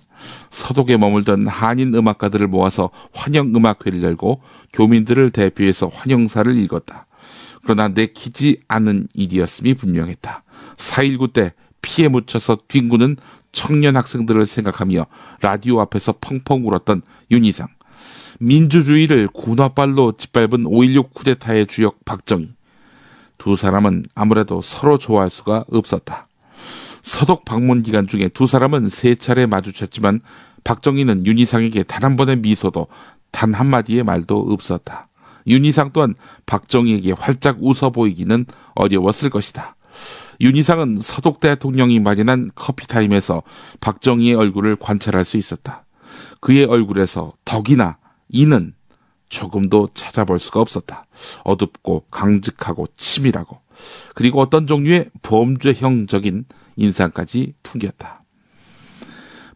서독에 0.50 0.96
머물던 0.96 1.46
한인 1.46 1.94
음악가들을 1.94 2.46
모아서 2.48 2.90
환영 3.12 3.52
음악회를 3.54 4.02
열고 4.02 4.40
교민들을 4.72 5.30
대표해서 5.30 5.88
환영사를 5.88 6.56
읽었다. 6.56 7.06
그러나 7.62 7.88
내키지 7.88 8.58
않은 8.68 9.08
일이었음이 9.14 9.74
분명했다. 9.74 10.42
4.19 10.76 11.32
때 11.32 11.52
피에 11.80 12.08
묻혀서 12.08 12.58
뒹구는 12.68 13.16
청년 13.52 13.96
학생들을 13.96 14.46
생각하며 14.46 15.06
라디오 15.40 15.80
앞에서 15.80 16.14
펑펑 16.20 16.66
울었던 16.66 17.02
윤희상. 17.30 17.68
민주주의를 18.40 19.28
군화발로 19.28 20.12
짓밟은 20.12 20.64
5.16 20.64 21.14
쿠데타의 21.14 21.66
주역 21.66 22.04
박정희. 22.04 22.54
두 23.38 23.56
사람은 23.56 24.06
아무래도 24.14 24.60
서로 24.60 24.98
좋아할 24.98 25.30
수가 25.30 25.64
없었다. 25.70 26.26
서독 27.02 27.44
방문 27.44 27.82
기간 27.82 28.06
중에 28.06 28.28
두 28.28 28.46
사람은 28.46 28.88
세 28.88 29.14
차례 29.14 29.46
마주쳤지만 29.46 30.20
박정희는 30.64 31.26
윤희상에게 31.26 31.82
단 31.84 32.04
한 32.04 32.16
번의 32.16 32.36
미소도 32.38 32.86
단 33.30 33.54
한마디의 33.54 34.04
말도 34.04 34.36
없었다. 34.36 35.08
윤희상 35.46 35.90
또한 35.92 36.14
박정희에게 36.46 37.12
활짝 37.12 37.58
웃어 37.60 37.90
보이기는 37.90 38.44
어려웠을 38.74 39.30
것이다. 39.30 39.76
윤희상은 40.40 41.00
서독 41.00 41.40
대통령이 41.40 42.00
마련한 42.00 42.50
커피타임에서 42.54 43.42
박정희의 43.80 44.34
얼굴을 44.34 44.76
관찰할 44.76 45.24
수 45.24 45.36
있었다. 45.36 45.84
그의 46.40 46.64
얼굴에서 46.64 47.34
덕이나 47.44 47.98
이는 48.28 48.74
조금도 49.28 49.88
찾아볼 49.94 50.38
수가 50.38 50.60
없었다. 50.60 51.04
어둡고 51.44 52.06
강직하고 52.10 52.86
치밀하고 52.96 53.60
그리고 54.14 54.40
어떤 54.40 54.66
종류의 54.66 55.10
범죄형적인 55.22 56.44
인상까지 56.76 57.54
풍겼다. 57.62 58.22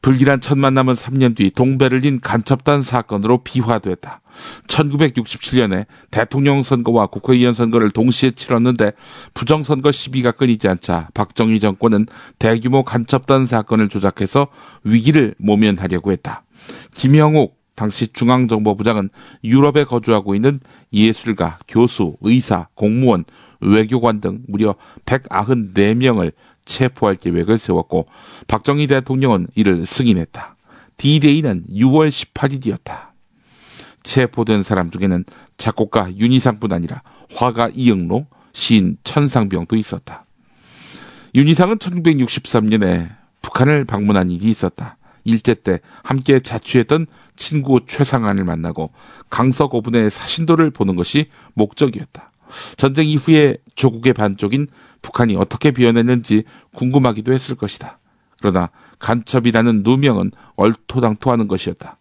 불길한 0.06 0.40
첫 0.40 0.56
만남은 0.56 0.94
3년 0.94 1.34
뒤 1.34 1.50
동베를린 1.50 2.20
간첩단 2.20 2.80
사건으로 2.80 3.42
비화됐다. 3.42 4.20
1967년에 4.68 5.86
대통령 6.12 6.62
선거와 6.62 7.06
국회의원 7.06 7.54
선거를 7.54 7.90
동시에 7.90 8.30
치렀는데 8.30 8.92
부정선거 9.34 9.90
시비가 9.90 10.30
끊이지 10.30 10.68
않자 10.68 11.08
박정희 11.12 11.58
정권은 11.58 12.06
대규모 12.38 12.84
간첩단 12.84 13.46
사건을 13.46 13.88
조작해서 13.88 14.46
위기를 14.84 15.34
모면하려고 15.38 16.12
했다. 16.12 16.44
김영욱 16.94 17.56
당시 17.74 18.08
중앙정보부장은 18.12 19.10
유럽에 19.42 19.82
거주하고 19.84 20.36
있는 20.36 20.60
예술가, 20.92 21.58
교수, 21.66 22.16
의사, 22.20 22.68
공무원, 22.74 23.24
외교관 23.60 24.20
등 24.20 24.42
무려 24.46 24.76
194명을 25.04 26.32
체포할 26.66 27.16
계획을 27.16 27.56
세웠고 27.56 28.06
박정희 28.46 28.86
대통령은 28.88 29.48
이를 29.54 29.86
승인했다. 29.86 30.56
D-Day는 30.98 31.64
6월 31.70 32.10
18일이었다. 32.10 33.08
체포된 34.02 34.62
사람 34.62 34.90
중에는 34.90 35.24
작곡가 35.56 36.14
윤희상뿐 36.14 36.72
아니라 36.72 37.02
화가 37.34 37.70
이영로, 37.74 38.26
시인 38.52 38.96
천상병도 39.04 39.76
있었다. 39.76 40.26
윤희상은 41.34 41.78
1963년에 41.78 43.10
북한을 43.42 43.84
방문한 43.84 44.30
일이 44.30 44.50
있었다. 44.50 44.96
일제 45.24 45.54
때 45.54 45.80
함께 46.02 46.40
자취했던 46.40 47.06
친구 47.34 47.80
최상안을 47.86 48.44
만나고 48.44 48.92
강서 49.28 49.68
고분의 49.68 50.10
사신도를 50.10 50.70
보는 50.70 50.94
것이 50.96 51.28
목적이었다. 51.54 52.30
전쟁 52.76 53.06
이후에 53.08 53.56
조국의 53.74 54.12
반쪽인 54.12 54.66
북한이 55.02 55.36
어떻게 55.36 55.70
비워냈는지 55.70 56.44
궁금하기도 56.74 57.32
했을 57.32 57.54
것이다. 57.56 57.98
그러나 58.38 58.70
간첩이라는 58.98 59.82
누명은 59.82 60.32
얼토당토하는 60.56 61.48
것이었다. 61.48 61.98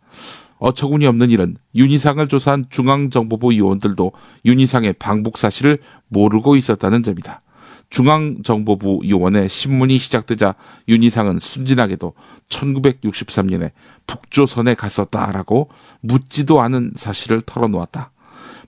어처구니 0.57 1.05
없는 1.05 1.29
일은 1.29 1.57
윤희상을 1.75 2.25
조사한 2.27 2.65
중앙정보부 2.69 3.57
요원들도 3.57 4.11
윤희상의 4.45 4.93
방북 4.93 5.37
사실을 5.37 5.79
모르고 6.07 6.55
있었다는 6.55 7.03
점이다. 7.03 7.41
중앙정보부 7.89 9.01
요원의 9.07 9.47
신문이 9.47 9.99
시작되자 9.99 10.55
윤희상은 10.87 11.39
순진하게도 11.39 12.13
1963년에 12.49 13.71
북조선에 14.07 14.73
갔었다라고 14.73 15.69
묻지도 16.01 16.61
않은 16.61 16.93
사실을 16.95 17.41
털어놓았다. 17.41 18.11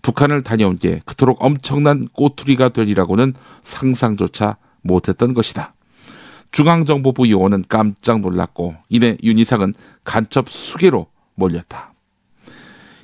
북한을 0.08 0.42
다녀온 0.42 0.78
게 0.78 1.02
그토록 1.04 1.44
엄청난 1.44 2.08
꼬투리가 2.08 2.70
되리라고는 2.70 3.34
상상조차 3.62 4.56
못했던 4.82 5.34
것이다. 5.34 5.74
중앙정보부 6.52 7.30
요원은 7.30 7.66
깜짝 7.68 8.22
놀랐고 8.22 8.76
이내 8.88 9.18
윤희상은 9.22 9.74
간첩 10.06 10.50
수계로 10.50 11.08
몰렸다. 11.36 11.94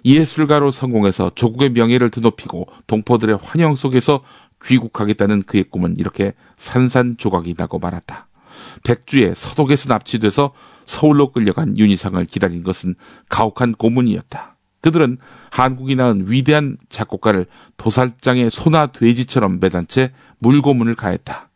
예술가로 0.06 0.72
성공해서 0.72 1.30
조국의 1.36 1.72
명예를 1.72 2.10
드높이고 2.10 2.68
동포들의 2.88 3.38
환영 3.43 3.76
속에서 3.76 4.24
귀국하겠다는 4.64 5.43
그의 5.43 5.66
꿈은 5.66 5.97
이렇게 5.97 6.32
산산조각이 6.56 7.56
나고 7.58 7.80
말았다. 7.80 8.28
백주에 8.86 9.34
서독에서 9.34 9.89
납치돼서 9.89 10.54
서울로 10.86 11.34
끌려간 11.34 11.78
윤희상을 11.78 12.24
기다린 12.28 12.64
것은 12.64 12.95
가혹한 13.28 13.74
고문이었다. 13.74 14.53
그들은 14.84 15.17
한국이 15.49 15.95
낳은 15.95 16.29
위대한 16.29 16.77
작곡가를 16.89 17.45
도살장의 17.77 18.51
소나 18.51 18.88
돼지처럼 18.88 19.59
매단 19.61 19.88
채 19.88 20.11
물고문을 20.39 20.95
가했다. 20.95 21.49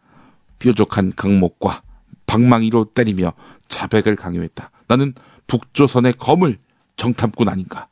뾰족한 0.59 1.11
강목과 1.13 1.83
방망이로 2.25 2.85
때리며 2.93 3.33
자백을 3.67 4.15
강요했다. 4.15 4.71
나는 4.87 5.13
북조선의 5.47 6.13
검을 6.13 6.57
정탐꾼 6.95 7.49
아닌가. 7.49 7.87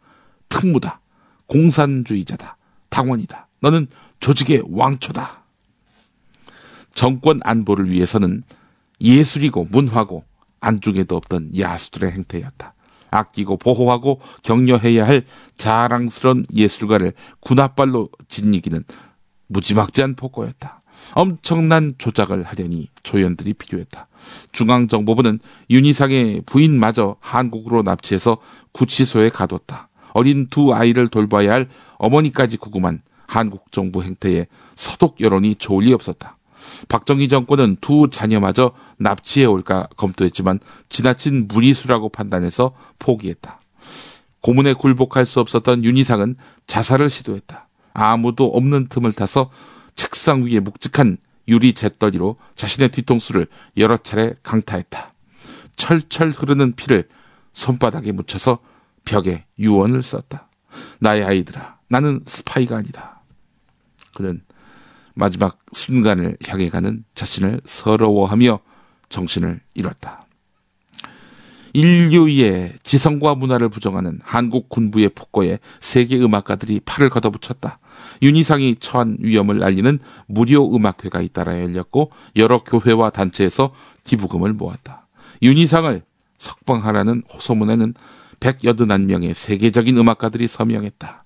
특무다. 0.47 1.01
공산주의자다. 1.47 2.55
당원이다. 2.89 3.47
너는 3.59 3.87
조직의 4.21 4.63
왕초다. 4.69 5.43
정권 6.93 7.41
안보를 7.43 7.91
위해서는 7.91 8.43
예술이고 9.01 9.65
문화고 9.69 10.23
안중에도 10.61 11.17
없던 11.17 11.57
야수들의 11.57 12.09
행태였다. 12.13 12.73
아끼고 13.15 13.57
보호하고 13.57 14.19
격려해야 14.43 15.07
할 15.07 15.25
자랑스런 15.57 16.45
예술가를 16.53 17.13
군합발로 17.39 18.09
짓이기는 18.27 18.83
무지막지한 19.47 20.15
폭거였다. 20.15 20.81
엄청난 21.13 21.93
조작을 21.97 22.43
하려니 22.43 22.89
조연들이 23.03 23.53
필요했다. 23.53 24.07
중앙정보부는 24.51 25.39
윤희상의 25.69 26.43
부인마저 26.45 27.17
한국으로 27.19 27.83
납치해서 27.83 28.37
구치소에 28.71 29.29
가뒀다. 29.29 29.89
어린 30.13 30.47
두 30.47 30.73
아이를 30.73 31.07
돌봐야 31.07 31.53
할 31.53 31.67
어머니까지 31.97 32.57
구금한 32.57 33.01
한국 33.27 33.71
정부 33.71 34.03
행태에 34.03 34.47
서독 34.75 35.21
여론이 35.21 35.55
좋을 35.55 35.85
리 35.85 35.93
없었다. 35.93 36.37
박정희 36.87 37.27
정권은 37.27 37.77
두 37.81 38.09
자녀마저 38.11 38.71
납치해 38.97 39.45
올까 39.45 39.87
검토했지만 39.97 40.59
지나친 40.89 41.47
무리수라고 41.47 42.09
판단해서 42.09 42.73
포기했다. 42.99 43.59
고문에 44.41 44.73
굴복할 44.73 45.25
수 45.25 45.39
없었던 45.39 45.83
윤희상은 45.83 46.35
자살을 46.67 47.09
시도했다. 47.09 47.67
아무도 47.93 48.45
없는 48.45 48.87
틈을 48.89 49.13
타서 49.13 49.49
책상 49.95 50.45
위에 50.45 50.59
묵직한 50.59 51.17
유리 51.47 51.73
잿더리로 51.73 52.37
자신의 52.55 52.89
뒤통수를 52.89 53.47
여러 53.77 53.97
차례 53.97 54.35
강타했다. 54.43 55.13
철철 55.75 56.31
흐르는 56.31 56.73
피를 56.73 57.07
손바닥에 57.53 58.11
묻혀서 58.11 58.59
벽에 59.05 59.45
유언을 59.59 60.03
썼다. 60.03 60.47
나의 60.99 61.23
아이들아, 61.23 61.77
나는 61.87 62.21
스파이가 62.25 62.77
아니다. 62.77 63.21
그는 64.13 64.41
마지막 65.15 65.57
순간을 65.71 66.37
향해 66.47 66.69
가는 66.69 67.03
자신을 67.15 67.61
서러워하며 67.65 68.59
정신을 69.09 69.61
잃었다. 69.73 70.21
인류의 71.73 72.73
지성과 72.83 73.35
문화를 73.35 73.67
부정하는 73.67 74.19
한국 74.23 74.69
군부의 74.69 75.09
폭거에 75.09 75.59
세계 75.81 76.17
음악가들이 76.17 76.79
팔을 76.85 77.09
걷어붙였다. 77.09 77.79
윤이상이 78.21 78.77
처한 78.79 79.17
위험을 79.19 79.61
알리는 79.61 79.99
무료 80.25 80.73
음악회가 80.73 81.21
잇따라 81.21 81.59
열렸고 81.61 82.11
여러 82.37 82.63
교회와 82.63 83.09
단체에서 83.09 83.73
기부금을 84.05 84.53
모았다. 84.53 85.07
윤이상을 85.41 86.01
석방하라는 86.37 87.23
호소문에는 87.33 87.93
181명의 88.39 89.33
세계적인 89.33 89.97
음악가들이 89.97 90.47
서명했다. 90.47 91.25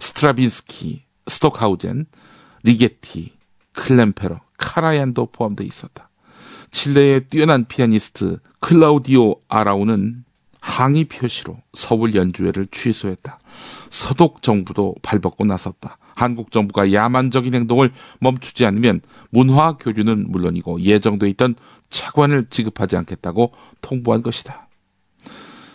스트라빈스키, 0.00 1.04
스톡하우젠, 1.26 2.06
리게티, 2.62 3.32
클렘페러, 3.72 4.38
카라얀도 4.56 5.26
포함되어 5.26 5.66
있었다. 5.66 6.08
칠레의 6.70 7.28
뛰어난 7.28 7.64
피아니스트 7.66 8.38
클라우디오 8.60 9.36
아라우는 9.48 10.24
항의 10.60 11.04
표시로 11.04 11.58
서울 11.72 12.14
연주회를 12.14 12.68
취소했다. 12.70 13.38
서독 13.90 14.42
정부도 14.42 14.94
발벗고 15.02 15.44
나섰다. 15.44 15.98
한국 16.14 16.52
정부가 16.52 16.92
야만적인 16.92 17.54
행동을 17.54 17.90
멈추지 18.20 18.64
않으면 18.64 19.00
문화 19.30 19.76
교류는 19.76 20.30
물론이고 20.30 20.80
예정돼 20.80 21.28
있던 21.30 21.56
차관을 21.90 22.46
지급하지 22.48 22.96
않겠다고 22.96 23.52
통보한 23.80 24.22
것이다. 24.22 24.68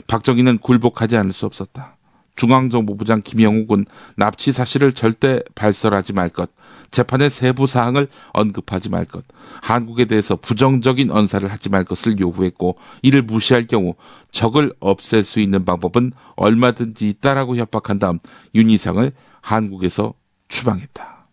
박정희는 0.07 0.59
굴복하지 0.59 1.17
않을 1.17 1.33
수 1.33 1.45
없었다. 1.45 1.97
중앙정보부장 2.37 3.23
김영욱은 3.23 3.85
납치 4.15 4.51
사실을 4.51 4.93
절대 4.93 5.41
발설하지 5.55 6.13
말 6.13 6.29
것, 6.29 6.49
재판의 6.91 7.29
세부 7.29 7.67
사항을 7.67 8.07
언급하지 8.33 8.89
말 8.89 9.05
것, 9.05 9.23
한국에 9.61 10.05
대해서 10.05 10.35
부정적인 10.35 11.11
언사를 11.11 11.49
하지 11.51 11.69
말 11.69 11.83
것을 11.83 12.19
요구했고 12.19 12.77
이를 13.01 13.21
무시할 13.21 13.63
경우 13.63 13.95
적을 14.31 14.73
없앨 14.79 15.23
수 15.23 15.39
있는 15.39 15.65
방법은 15.65 16.13
얼마든지 16.35 17.09
있다라고 17.09 17.55
협박한 17.57 17.99
다음 17.99 18.19
윤희상을 18.55 19.11
한국에서 19.41 20.13
추방했다. 20.47 21.27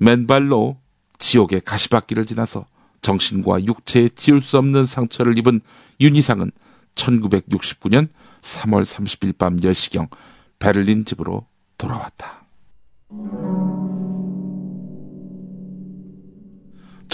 맨발로 0.00 0.78
지옥의 1.18 1.62
가시밭길을 1.62 2.26
지나서 2.26 2.66
정신과 3.02 3.64
육체에 3.64 4.08
지울 4.08 4.40
수 4.40 4.58
없는 4.58 4.86
상처를 4.86 5.38
입은 5.38 5.60
윤희상은 6.00 6.50
1969년 6.94 8.08
3월 8.40 8.84
30일 8.84 9.36
밤 9.38 9.56
10시경 9.56 10.08
베를린 10.58 11.04
집으로 11.04 11.46
돌아왔다. 11.78 12.44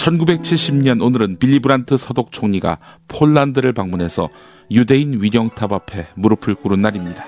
1970년 0.01 1.03
오늘은 1.03 1.37
빌리 1.37 1.59
브란트 1.59 1.97
서독 1.97 2.31
총리가 2.31 2.79
폴란드를 3.07 3.71
방문해서 3.71 4.29
유대인 4.71 5.21
위령탑 5.21 5.71
앞에 5.71 6.07
무릎을 6.15 6.55
꿇은 6.55 6.81
날입니다. 6.81 7.27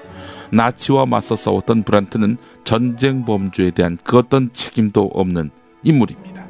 나치와 0.51 1.05
맞서 1.05 1.35
싸웠던 1.35 1.83
브란트는 1.83 2.37
전쟁 2.63 3.25
범죄에 3.25 3.71
대한 3.71 3.97
그 4.03 4.17
어떤 4.17 4.51
책임도 4.51 5.11
없는 5.13 5.51
인물입니다. 5.83 6.45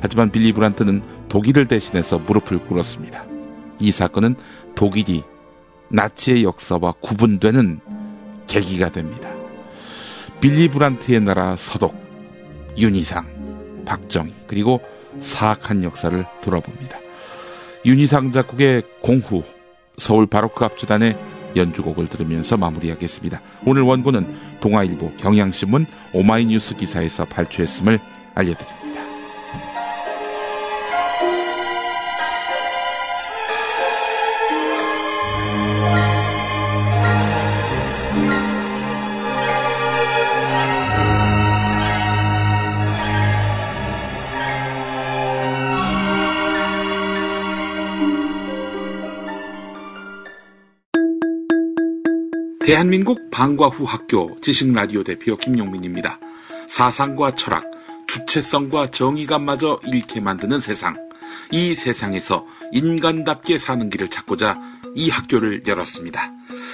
하지만 0.00 0.30
빌리 0.30 0.52
브란트는 0.52 1.02
독일을 1.28 1.66
대신해서 1.66 2.18
무릎을 2.20 2.60
꿇었습니다. 2.66 3.26
이 3.80 3.90
사건은 3.90 4.34
독일이 4.74 5.24
나치의 5.90 6.44
역사와 6.44 6.92
구분되는 7.00 7.80
계기가 8.46 8.90
됩니다. 8.92 9.30
빌리 10.40 10.70
브란트의 10.70 11.20
나라 11.20 11.54
서독, 11.56 11.94
윤희상, 12.78 13.84
박정희, 13.84 14.34
그리고 14.46 14.80
사악한 15.20 15.84
역사를 15.84 16.24
돌아봅니다. 16.40 16.98
윤희상 17.84 18.32
작곡의 18.32 18.82
공후, 19.00 19.42
서울 19.96 20.26
바로크 20.26 20.64
합주단의 20.64 21.16
연주곡을 21.56 22.08
들으면서 22.08 22.56
마무리하겠습니다. 22.56 23.40
오늘 23.64 23.82
원고는 23.82 24.58
동아일보, 24.60 25.14
경향신문, 25.16 25.86
오마이뉴스 26.12 26.76
기사에서 26.76 27.24
발췌했음을 27.24 27.98
알려드립니다. 28.34 28.95
대한민국 52.66 53.30
방과 53.30 53.68
후 53.68 53.84
학교 53.84 54.34
지식 54.40 54.72
라디오 54.72 55.04
대표 55.04 55.36
김용민입니다. 55.36 56.18
사상과 56.66 57.36
철학, 57.36 57.70
주체성과 58.08 58.90
정의감마저 58.90 59.78
잃게 59.86 60.18
만드는 60.20 60.58
세상. 60.58 60.96
이 61.52 61.76
세상에서 61.76 62.44
인간답게 62.72 63.58
사는 63.58 63.88
길을 63.88 64.08
찾고자 64.08 64.58
이 64.96 65.10
학교를 65.10 65.62
열었습니다. 65.64 66.32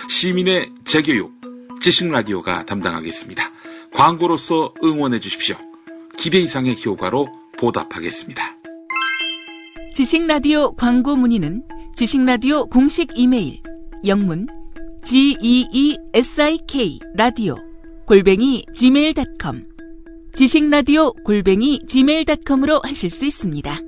시민의 0.08 0.70
재교육, 0.86 1.34
지식 1.82 2.10
라디오가 2.10 2.64
담당하겠습니다. 2.64 3.50
광고로서 3.92 4.72
응원해 4.82 5.20
주십시오. 5.20 5.56
기대 6.16 6.38
이상의 6.38 6.74
효과로 6.86 7.28
보답하겠습니다. 7.58 8.56
지식 9.94 10.26
라디오 10.26 10.74
광고 10.74 11.16
문의는 11.16 11.64
지식 11.94 12.24
라디오 12.24 12.64
공식 12.64 13.10
이메일 13.14 13.60
영문 14.06 14.46
geesik 15.04 16.98
라디오 17.14 17.56
골뱅이 18.06 18.64
gmail.com 18.74 19.66
지식라디오 20.34 21.12
골뱅이 21.24 21.80
gmail.com으로 21.86 22.80
하실 22.84 23.10
수 23.10 23.26
있습니다. 23.26 23.80